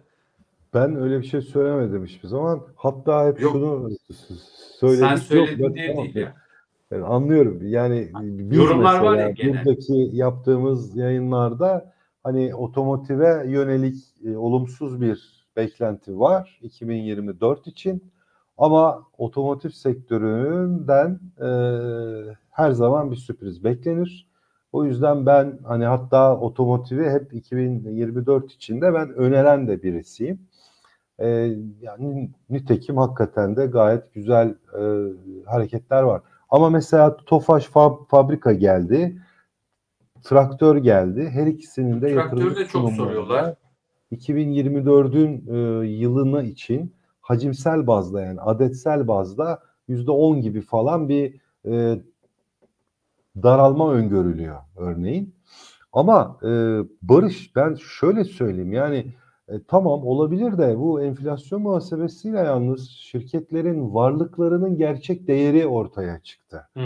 [0.74, 2.64] Ben öyle bir şey söylemedim hiçbir zaman.
[2.76, 3.52] Hatta hep Yok.
[3.52, 3.90] şunu
[4.80, 5.00] söyledik.
[5.06, 6.36] Sen Yok, söyledin ben- diye tamam, değil ya.
[6.92, 7.60] ben anlıyorum.
[7.68, 9.52] Yani biz Yorumlar var mesela ya gene.
[9.66, 18.11] buradaki yaptığımız yayınlarda hani otomotive yönelik e, olumsuz bir beklenti var 2024 için.
[18.62, 21.50] Ama otomotiv sektöründen e,
[22.52, 24.28] her zaman bir sürpriz beklenir.
[24.72, 30.40] O yüzden ben hani hatta otomotivi hep 2024 içinde ben öneren de birisiyim.
[31.20, 31.28] E,
[31.82, 34.84] yani nitekim hakikaten de gayet güzel e,
[35.46, 36.22] hareketler var.
[36.50, 39.22] Ama mesela Tofaş fab- fabrika geldi.
[40.24, 41.30] Traktör geldi.
[41.30, 43.56] Her ikisinin de Traktörü de çok soruyorlar.
[44.12, 49.60] 2024'ün e, yılını için hacimsel bazda yani adetsel bazda
[49.90, 52.02] %10 gibi falan bir e,
[53.44, 55.36] daralma öngörülüyor örneğin.
[55.94, 56.50] Ama e,
[57.02, 59.06] Barış ben şöyle söyleyeyim yani
[59.48, 66.68] e, tamam olabilir de bu enflasyon muhasebesiyle yalnız şirketlerin varlıklarının gerçek değeri ortaya çıktı.
[66.74, 66.84] Hmm.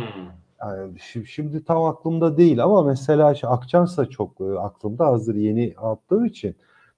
[0.62, 5.74] Yani şi- şimdi tam aklımda değil ama mesela şu Akçansa çok e, aklımda hazır yeni
[5.78, 6.56] attığım için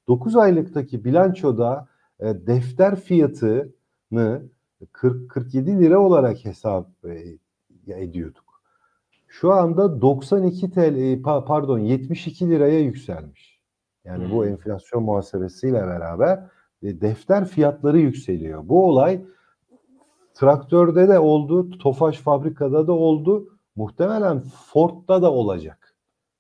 [0.07, 1.87] 9 aylıktaki bilançoda
[2.19, 4.43] e, defter fiyatını
[4.91, 7.37] 40 47 lira olarak hesap e,
[7.93, 8.43] ediyorduk.
[9.27, 13.59] Şu anda 92 TL e, pa- pardon 72 liraya yükselmiş.
[14.05, 14.49] Yani bu Hmm.
[14.49, 16.43] enflasyon muhasebesiyle beraber
[16.83, 18.67] e, defter fiyatları yükseliyor.
[18.69, 19.21] Bu olay
[20.33, 23.49] traktörde de oldu, Tofaş fabrikada da oldu.
[23.75, 24.43] Muhtemelen
[24.73, 25.95] Ford'da da olacak.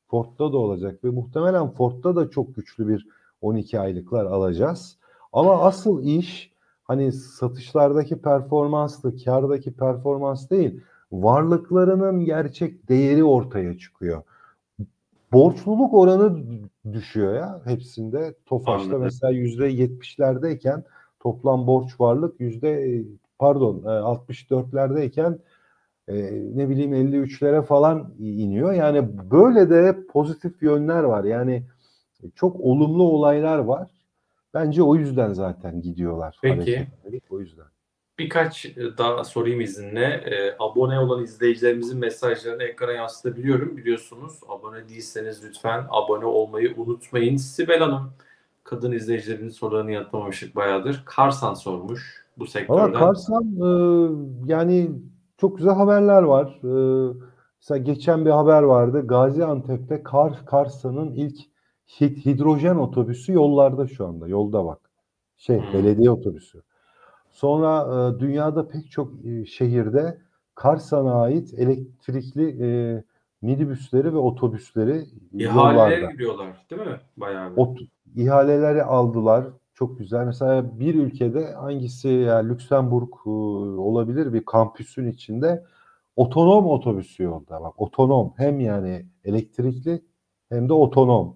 [0.07, 3.07] Ford'da da olacak ve muhtemelen Ford'da da çok güçlü bir
[3.41, 4.96] 12 aylıklar alacağız.
[5.33, 6.51] Ama asıl iş
[6.83, 14.23] hani satışlardaki performanslı, kardaki performans değil, varlıklarının gerçek değeri ortaya çıkıyor.
[15.31, 16.43] Borçluluk oranı
[16.93, 18.35] düşüyor ya hepsinde.
[18.45, 19.01] Tofaş'ta Anladım.
[19.01, 20.83] mesela yüzde 70'lerdeyken
[21.19, 23.03] toplam borç varlık yüzde
[23.39, 25.37] pardon e, 64'lerdeyken
[26.07, 26.15] e,
[26.55, 28.73] ne bileyim 53'lere falan iniyor.
[28.73, 31.23] Yani böyle de pozitif yönler var.
[31.23, 31.63] Yani
[32.35, 33.89] çok olumlu olaylar var.
[34.57, 36.37] Bence o yüzden zaten gidiyorlar.
[36.41, 36.87] Peki.
[37.29, 37.65] O yüzden.
[38.19, 40.05] Birkaç e, daha sorayım izinle.
[40.05, 43.77] E, abone olan izleyicilerimizin mesajlarını ekrana yansıtabiliyorum.
[43.77, 47.37] Biliyorsunuz abone değilseniz lütfen abone olmayı unutmayın.
[47.37, 48.11] Sibel Hanım,
[48.63, 51.03] kadın izleyicilerin sorularını yanıtlamamıştık bayağıdır.
[51.05, 52.99] Karsan sormuş bu sektörden.
[52.99, 53.69] Karsan e,
[54.45, 54.91] yani
[55.37, 56.59] çok güzel haberler var.
[56.63, 57.13] E,
[57.61, 59.07] mesela geçen bir haber vardı.
[59.07, 61.37] Gaziantep'te Kar, Karsan'ın ilk
[61.99, 64.27] hidrojen otobüsü yollarda şu anda.
[64.27, 64.79] Yolda bak.
[65.37, 65.73] Şey Hmm.
[65.73, 66.61] belediye otobüsü.
[67.29, 67.81] Sonra
[68.15, 70.17] e, dünyada pek çok e, şehirde
[70.55, 73.03] Karsan'a ait elektrikli e,
[73.41, 76.11] minibüsleri ve otobüsleri İhalelere yollarda.
[76.11, 76.99] giriyorlar değil mi?
[77.17, 77.57] Bayağı bir.
[77.57, 77.75] O
[78.15, 79.45] ihaleleri aldılar.
[79.73, 80.25] Çok güzel.
[80.25, 83.29] Mesela bir ülkede hangisi ya Lüksemburg e,
[83.79, 85.63] olabilir bir kampüsün içinde
[86.15, 87.61] otonom otobüsü yolda.
[87.63, 90.01] Bak otonom hem yani elektrikli
[90.49, 91.35] hem de otonom.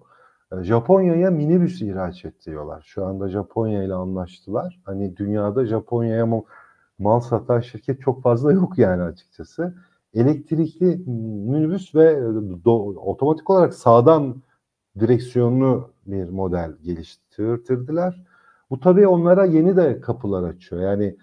[0.52, 2.82] E, Japonya'ya minibüs ihraç ediyorlar.
[2.86, 4.80] Şu anda Japonya ile anlaştılar.
[4.84, 6.44] Hani dünyada Japonya'ya ma-
[6.98, 9.74] mal satan şirket çok fazla yok yani açıkçası.
[10.14, 10.96] Elektrikli
[11.50, 12.12] minibüs ve
[12.64, 14.42] do- otomatik olarak sağdan
[15.00, 18.22] direksiyonlu bir model geliştirdiler.
[18.70, 20.82] Bu tabii onlara yeni de kapılar açıyor.
[20.82, 21.16] Yani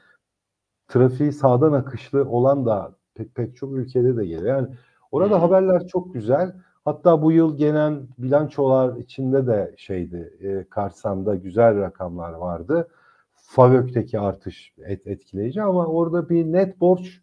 [0.88, 4.58] trafiği sağdan akışlı olan da pek pek çok ülkede de geliyor.
[4.58, 4.68] Yani
[5.12, 5.42] orada Hmm.
[5.42, 6.56] haberler çok güzel.
[6.90, 12.88] Hatta bu yıl gelen bilançolar içinde de şeydi, e, Karsan'da güzel rakamlar vardı.
[13.36, 17.22] FAVÖK'teki artış et, etkileyici ama orada bir net borç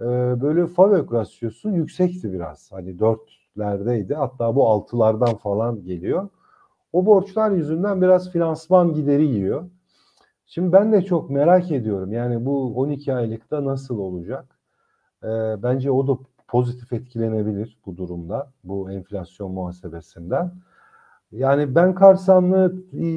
[0.00, 0.04] e,
[0.40, 2.72] bölü FAVÖK rasyosu yüksekti biraz.
[2.72, 6.28] Hani dörtlerdeydi hatta bu altılardan falan geliyor.
[6.92, 9.70] O borçlar yüzünden biraz finansman gideri yiyor.
[10.46, 12.12] Şimdi ben de çok merak ediyorum.
[12.12, 14.58] Yani bu 12 aylıkta nasıl olacak?
[15.24, 15.28] Ee,
[15.62, 18.52] bence o da pozitif etkilenebilir bu durumda.
[18.64, 20.52] Bu enflasyon muhasebesinden.
[21.32, 22.72] Yani ben Karsan'ı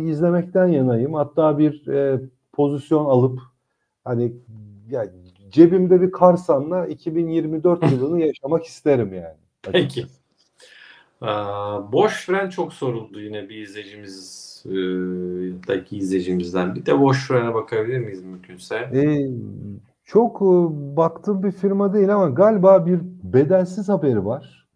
[0.09, 1.13] izlemekten yanayım.
[1.13, 2.21] Hatta bir e,
[2.53, 3.39] pozisyon alıp
[4.05, 4.33] hani
[4.89, 5.11] ya
[5.49, 9.37] cebimde bir Karsan'la 2024 yılını yaşamak isterim yani.
[9.61, 9.77] Peki.
[9.77, 10.19] açıkçası.
[11.21, 14.71] Aa, boş fren çok soruldu yine bir izleyicimiz e,
[15.67, 16.75] daki izleyicimizden.
[16.75, 18.75] Bir de boş frene bakabilir miyiz mümkünse?
[18.75, 19.29] Ee,
[20.09, 20.45] çok e,
[20.97, 24.67] baktığım bir firma değil ama galiba bir bedelsiz haberi var.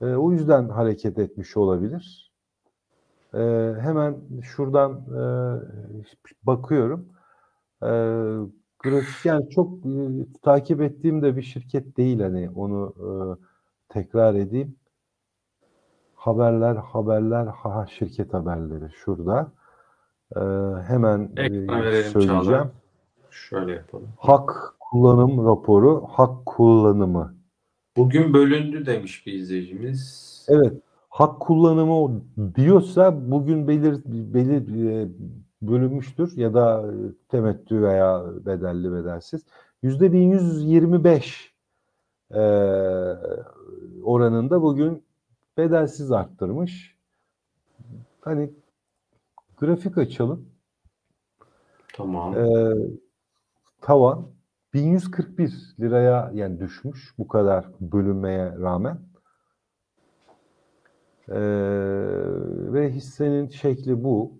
[0.00, 2.32] Ee, o yüzden hareket etmiş olabilir.
[3.34, 5.22] Ee, hemen şuradan e,
[6.42, 7.08] bakıyorum.
[7.82, 7.86] Ee,
[8.78, 9.90] grafik yani çok e,
[10.42, 13.10] takip ettiğim de bir şirket değil hani onu e,
[13.88, 14.76] tekrar edeyim.
[16.14, 19.52] Haberler, haberler, ha şirket haberleri şurada.
[20.36, 20.40] Ee,
[20.86, 22.42] hemen e, söyleyeceğim.
[22.42, 22.70] Çağla.
[23.36, 24.08] Şöyle yapalım.
[24.16, 27.34] Hak kullanım raporu, hak kullanımı.
[27.96, 30.46] Bugün bölündü demiş bir izleyicimiz.
[30.48, 30.72] Evet,
[31.08, 32.22] hak kullanımı
[32.54, 35.08] diyorsa bugün belir belir e,
[35.62, 36.94] bölünmüştür ya da e,
[37.28, 39.44] temettü veya bedelli bedelsiz.
[39.82, 41.54] Yüzde 1125
[42.30, 42.40] e,
[44.02, 45.02] oranında bugün
[45.56, 46.96] bedelsiz arttırmış.
[48.20, 48.50] Hani
[49.56, 50.48] grafik açalım.
[51.92, 52.34] Tamam.
[52.36, 52.74] Ee,
[53.86, 54.26] tavan
[54.74, 58.98] 1141 liraya yani düşmüş bu kadar bölünmeye rağmen.
[61.28, 61.34] Ee,
[62.72, 64.32] ve hissenin şekli bu.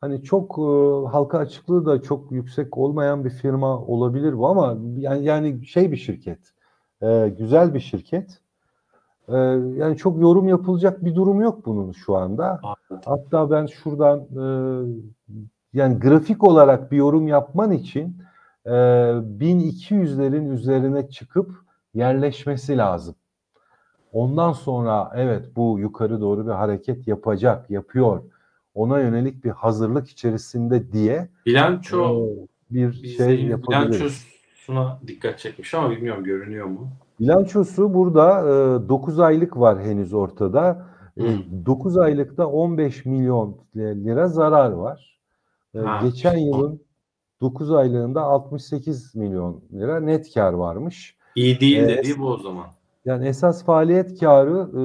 [0.00, 0.62] Hani çok e,
[1.10, 5.96] halka açıklığı da çok yüksek olmayan bir firma olabilir bu ama yani yani şey bir
[5.96, 6.38] şirket.
[7.02, 8.40] Ee, güzel bir şirket.
[9.28, 9.36] Ee,
[9.76, 12.60] yani çok yorum yapılacak bir durum yok bunun şu anda.
[12.62, 13.00] Anladım.
[13.04, 14.44] Hatta ben şuradan e,
[15.72, 18.16] yani grafik olarak bir yorum yapman için
[18.66, 21.50] e, 1200'lerin üzerine çıkıp
[21.94, 23.14] yerleşmesi lazım.
[24.12, 28.22] Ondan sonra evet bu yukarı doğru bir hareket yapacak, yapıyor.
[28.74, 34.00] Ona yönelik bir hazırlık içerisinde diye Bilanço e, bir şey yapabiliriz.
[34.00, 36.88] bilançosuna dikkat çekmiş ama bilmiyorum görünüyor mu?
[37.20, 38.40] Bilançosu burada
[38.84, 40.86] e, 9 aylık var henüz ortada.
[41.16, 41.66] E, Hmm.
[41.66, 45.18] 9 aylıkta 15 milyon lira zarar var.
[45.74, 46.80] E, geçen yılın
[47.40, 51.16] 9 aylığında 68 milyon lira net kar varmış.
[51.34, 52.66] İyi değil Ee, dediği bu o zaman.
[53.04, 54.82] Yani esas faaliyet karı e,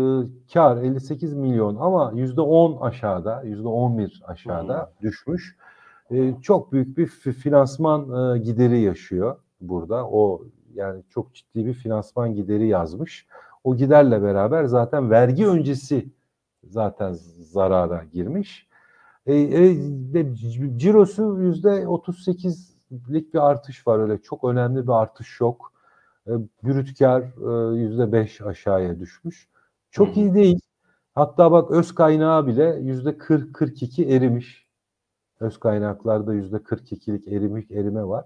[0.54, 5.58] kar 58 milyon ama %10 aşağıda, %11 aşağıda düşmüş.
[6.12, 10.08] E, çok büyük bir fi- finansman e, gideri yaşıyor burada.
[10.10, 10.42] O
[10.74, 13.28] yani çok ciddi bir finansman gideri yazmış.
[13.64, 16.06] O giderle beraber zaten vergi öncesi
[16.64, 18.68] zaten zarara girmiş.
[19.26, 20.36] E, e,
[20.78, 25.74] cirosu yüzde 38'lik bir artış var öyle çok önemli bir artış yok.
[26.28, 26.32] E,
[26.64, 29.48] brüt kar e, yüzde 5 aşağıya düşmüş.
[29.92, 30.60] Çok iyi değil.
[31.16, 34.66] Hatta bak öz kaynağı bile yüzde 40-42 erimiş.
[35.40, 38.26] Öz kaynaklarda yüzde 42'lik erimiş erime var.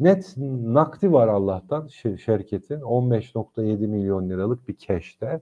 [0.00, 5.40] Net nakdi var Allah'tan şir- şirketin 15.7 milyon liralık bir cash'te.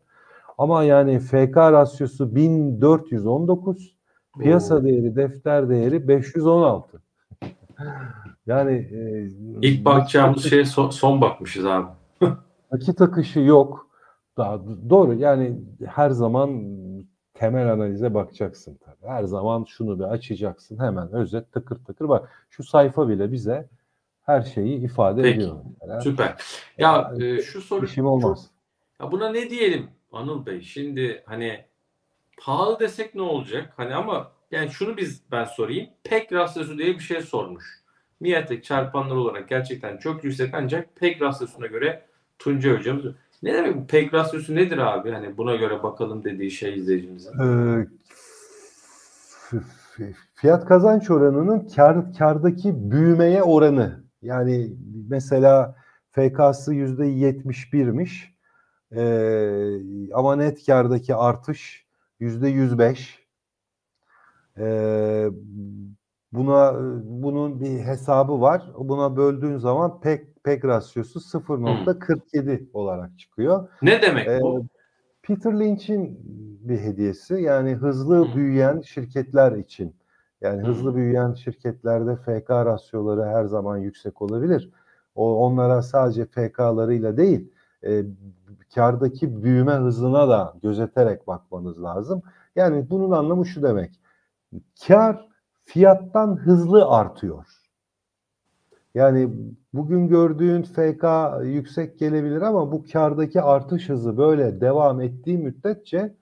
[0.58, 3.97] Ama yani FK rasyosu 1419,
[4.38, 7.02] piyasa değeri, defter değeri 516.
[8.46, 9.28] Yani e,
[9.62, 11.86] İlk bakacağımız şeye so- son bakmışız abi.
[12.72, 13.88] nakit akışı yok.
[14.36, 14.60] Daha
[14.90, 16.62] doğru yani her zaman
[17.34, 19.06] temel analize bakacaksın tabii.
[19.12, 22.46] Her zaman şunu bir açacaksın hemen özet tıkır tıkır bak.
[22.50, 23.68] Şu sayfa bile bize
[24.22, 25.36] her şeyi ifade Peki.
[25.38, 25.56] ediyor.
[25.80, 26.00] mesela.
[26.00, 26.34] Süper.
[26.78, 28.50] Ya Ya, e, şu soru İşim olmaz.
[29.02, 30.60] Ya buna ne diyelim Anıl Bey?
[30.60, 31.64] Şimdi hani
[32.40, 33.72] pahalı desek ne olacak?
[33.76, 35.88] Hani ama yani şunu biz ben sorayım.
[36.04, 37.64] Pek rasyosu diye bir şey sormuş.
[38.20, 42.02] Miyatek çarpanlar olarak gerçekten çok yüksek ancak pek rasyosuna göre
[42.38, 43.04] Tuncay hocamız
[43.42, 45.10] ne demek bu pek rasyosu nedir abi?
[45.10, 47.32] Hani buna göre bakalım dediği şey izleyicimizin.
[47.40, 47.86] Ee,
[50.34, 54.04] fiyat kazanç oranının kar kardaki büyümeye oranı.
[54.22, 54.72] Yani
[55.08, 55.76] mesela
[56.12, 58.34] FK'sı yüzde 71'miş.
[58.92, 61.87] Ee, ama net kardaki artış
[62.20, 63.28] yüzde 105.
[64.58, 65.28] Ee,
[66.32, 68.72] buna bunun bir hesabı var.
[68.78, 72.66] Buna böldüğün zaman pek pek rasyosu 0.47 hmm.
[72.72, 73.68] olarak çıkıyor.
[73.82, 74.64] Ne demek ee, bu?
[75.22, 76.18] Peter Lynch'in
[76.68, 77.34] bir hediyesi.
[77.34, 78.34] Yani hızlı hmm.
[78.34, 79.96] büyüyen şirketler için.
[80.40, 80.68] Yani hmm.
[80.68, 84.70] hızlı büyüyen şirketlerde FK rasyoları her zaman yüksek olabilir.
[85.14, 87.52] O onlara sadece FK'larıyla değil,
[87.84, 88.04] e,
[88.74, 92.22] kardaki büyüme hızına da gözeterek bakmanız lazım.
[92.56, 94.00] Yani bunun anlamı şu demek.
[94.86, 95.28] Kar
[95.64, 97.46] fiyattan hızlı artıyor.
[98.94, 99.28] Yani
[99.72, 101.04] bugün gördüğün FK
[101.44, 106.14] yüksek gelebilir ama bu kardaki artış hızı böyle devam ettiği müddetçe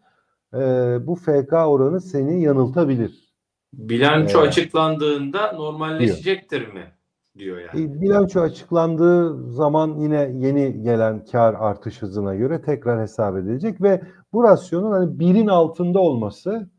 [0.54, 0.58] e,
[1.06, 3.26] bu FK oranı seni yanıltabilir.
[3.72, 6.72] Bilanço ee, açıklandığında normalleşecektir diyor.
[6.72, 6.95] mi?
[7.38, 7.84] Diyor yani.
[7.84, 14.02] E, bilanço açıklandığı zaman yine yeni gelen kar artış hızına göre tekrar hesap edilecek ve
[14.32, 16.70] bu rasyonun hani birin altında olmasını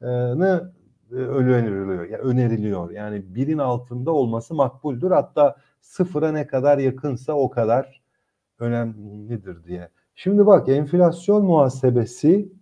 [0.00, 0.06] e,
[1.14, 2.04] öneriliyor.
[2.04, 2.90] Yani öneriliyor.
[2.90, 5.10] Yani birin altında olması makbuldür.
[5.10, 8.02] Hatta sıfıra ne kadar yakınsa o kadar
[8.58, 9.88] önemlidir diye.
[10.14, 12.52] Şimdi bak enflasyon muhasebesi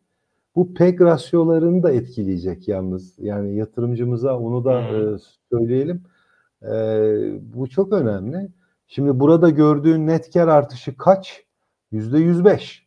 [0.57, 3.19] bu PEG rasyolarını da etkileyecek yalnız.
[3.19, 5.17] Yani yatırımcımıza onu da e,
[5.53, 6.03] söyleyelim.
[6.63, 6.73] E,
[7.55, 8.49] bu çok önemli.
[8.89, 11.45] Şimdi burada gördüğün net kar artışı kaç?
[11.93, 12.87] Yüzde yüz beş.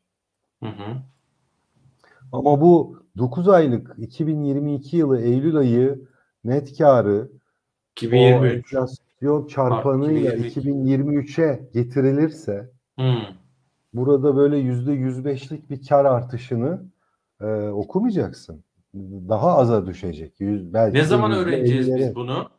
[2.31, 6.01] Ama bu 9 aylık 2022 yılı Eylül ayı
[6.43, 7.29] net karı
[7.97, 13.23] 2023 o enflasyon çarpanıyla 2023'e getirilirse hmm.
[13.93, 16.81] burada böyle yüzde yüz beşlik bir kar artışını
[17.41, 18.63] e, okumayacaksın.
[19.29, 20.39] Daha aza düşecek.
[20.39, 22.49] Yüz, belki ne zaman öğreneceğiz biz bunu?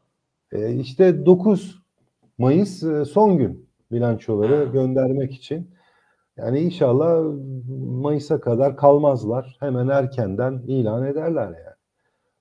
[0.55, 1.83] E, işte 9
[2.39, 5.71] Mayıs e, son gün bilançoları göndermek için.
[6.37, 7.25] Yani inşallah
[8.03, 9.57] Mayıs'a kadar kalmazlar.
[9.61, 11.75] Hemen erkenden ilan ederler yani.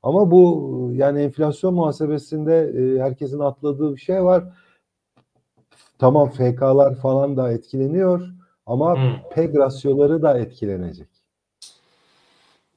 [0.03, 4.43] Ama bu yani enflasyon muhasebesinde e, herkesin atladığı bir şey var.
[5.99, 8.30] Tamam FK'lar falan da etkileniyor
[8.66, 9.30] ama hmm.
[9.36, 11.12] PEG rasyoları da etkilenecek.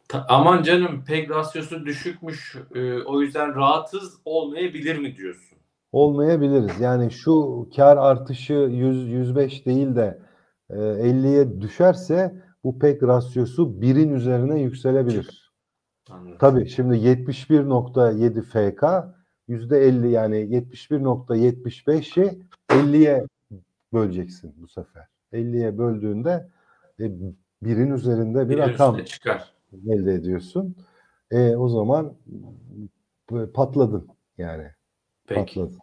[0.09, 5.59] Ta, aman canım PEG rasyosu düşükmüş e, o yüzden rahatsız olmayabilir mi diyorsun?
[5.93, 6.81] Olmayabiliriz.
[6.81, 10.19] Yani şu kar artışı 100 105 değil de
[10.71, 15.53] 50'ye ee, düşerse bu pek rasyosu birin üzerine yükselebilir.
[16.11, 16.37] Anladım.
[16.39, 18.83] Tabii şimdi 71.7 FK
[19.49, 22.39] %50 yani 71.75'i
[22.71, 23.25] 50'ye
[23.93, 25.07] böleceksin bu sefer.
[25.33, 26.49] 50'ye böldüğünde
[27.01, 27.05] e,
[27.63, 29.56] birin üzerinde bir, bir rakam çıkar.
[29.89, 30.77] Elde ediyorsun.
[31.31, 32.16] E, o zaman
[33.55, 34.09] patladın
[34.39, 34.70] yani.
[35.27, 35.61] Peki.
[35.61, 35.78] Patladın.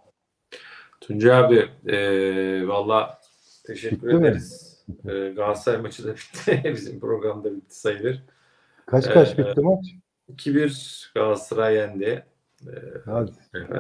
[1.02, 3.20] Tuncay abi e, valla
[3.66, 4.84] teşekkür Bitti ederiz.
[5.04, 5.12] Mi?
[5.12, 6.62] E, Galatasaray maçı da bitti.
[6.74, 8.24] Bizim programda bitti sayılır.
[8.86, 9.86] Kaç kaç e, bitti maç?
[10.36, 12.26] 2-1 Galatasaray yendi.
[12.68, 12.72] E,
[13.06, 13.32] Hadi.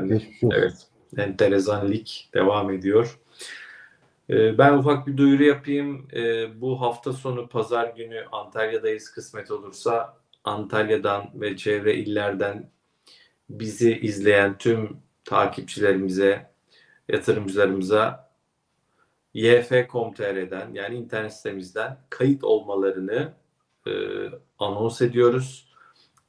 [0.07, 0.57] Geçmiş olsun.
[0.57, 0.87] Evet.
[1.17, 3.19] Enteresan lig devam ediyor.
[4.33, 6.07] E, ben ufak bir duyuru yapayım.
[6.13, 10.17] E, bu hafta sonu pazar günü Antalya'dayız kısmet olursa.
[10.43, 12.69] Antalya'dan ve çevre illerden
[13.49, 16.51] bizi izleyen tüm takipçilerimize,
[17.09, 18.31] yatırımcılarımıza
[19.33, 23.33] yf.com.tr'den yani internet sitemizden kayıt olmalarını
[23.87, 23.91] e,
[24.59, 25.73] anons ediyoruz.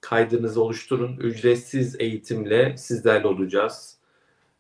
[0.01, 1.17] Kaydınızı oluşturun.
[1.17, 3.99] Ücretsiz eğitimle sizlerle olacağız.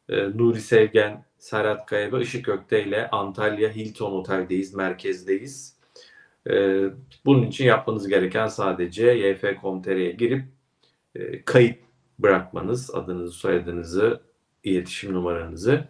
[0.09, 5.77] E, Nuri Sevgen, Serhat Kaya ve Işık Ökte ile Antalya Hilton Otel'deyiz, merkezdeyiz.
[6.51, 6.85] E,
[7.25, 10.45] bunun için yapmanız gereken sadece yf.com.tr'ye girip
[11.15, 11.79] e, kayıt
[12.19, 14.21] bırakmanız, adınızı, soyadınızı,
[14.65, 15.85] iletişim numaranızı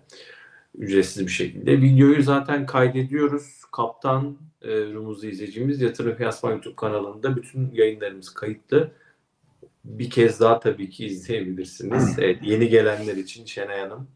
[0.74, 1.82] ücretsiz bir şekilde.
[1.82, 3.60] Videoyu zaten kaydediyoruz.
[3.72, 8.90] Kaptan e, Rumuzlu izleyicimiz Yatırım Fiyasma YouTube kanalında bütün yayınlarımız kayıtlı.
[9.85, 12.18] Bir kez daha tabii ki izleyebilirsiniz.
[12.18, 14.09] Evet, yeni gelenler için Şenay Hanım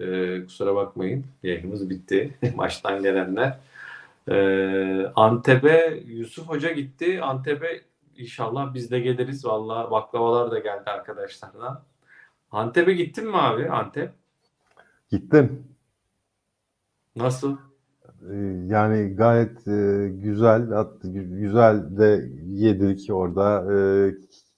[0.00, 2.38] e, kusura bakmayın yayınımız bitti.
[2.56, 3.58] Maçtan gelenler.
[4.28, 4.36] E,
[5.16, 7.22] Antep'e Yusuf Hoca gitti.
[7.22, 7.80] Antep'e
[8.16, 9.44] inşallah biz de geliriz.
[9.44, 11.82] Valla baklavalar da geldi arkadaşlardan.
[12.52, 14.10] Antep'e gittin mi abi Antep?
[15.10, 15.64] Gittim.
[17.16, 17.56] Nasıl?
[18.30, 18.36] Ee,
[18.66, 20.62] yani gayet e, güzel,
[21.02, 23.74] güzel de yedik orada.
[23.74, 23.78] E,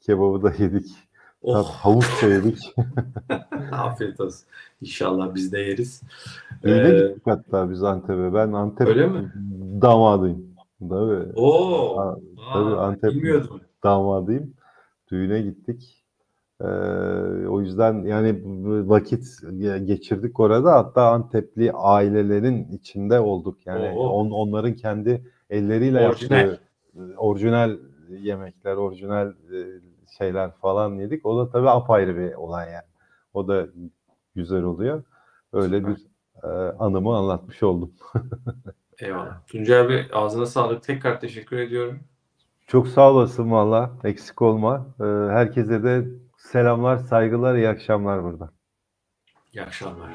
[0.00, 0.86] kebabı da yedik.
[1.42, 1.64] Oh.
[1.64, 2.74] Havuç da yedik.
[3.72, 4.46] Afiyet olsun.
[4.80, 6.02] İnşallah biz de yeriz.
[6.62, 8.34] Düğüne ee, gittik hatta biz Antep'e.
[8.34, 9.32] Ben Antep öyle mi?
[9.82, 10.46] damadıyım.
[10.80, 11.32] Tabii.
[11.36, 11.98] Oo.
[12.00, 12.16] Aa,
[12.52, 13.60] tabii Antep bilmiyordum.
[13.84, 14.54] damadıyım.
[15.10, 16.04] Düğüne gittik.
[16.60, 16.66] Ee,
[17.48, 18.40] o yüzden yani
[18.88, 19.26] vakit
[19.84, 20.72] geçirdik orada.
[20.72, 23.66] Hatta Antepli ailelerin içinde olduk.
[23.66, 24.08] Yani Oo.
[24.08, 26.38] on, onların kendi elleriyle Orijinal.
[26.38, 26.60] yaptığı
[27.16, 27.76] orijinal
[28.20, 29.58] yemekler, orijinal e,
[30.18, 31.26] şeyler falan yedik.
[31.26, 32.84] O da tabii apayrı bir olay yani.
[33.34, 33.66] O da
[34.34, 35.02] güzel oluyor.
[35.52, 35.96] Öyle Süper.
[35.96, 36.06] bir
[36.44, 36.48] e,
[36.78, 37.92] anımı anlatmış oldum.
[38.98, 39.46] Eyvallah.
[39.46, 40.82] Tuncay abi ağzına sağlık.
[40.82, 42.00] Tekrar teşekkür ediyorum.
[42.66, 43.90] Çok sağ olasın valla.
[44.04, 44.86] Eksik olma.
[45.00, 46.04] Ee, herkese de
[46.36, 48.50] selamlar, saygılar, iyi akşamlar burada.
[49.52, 50.10] İyi akşamlar.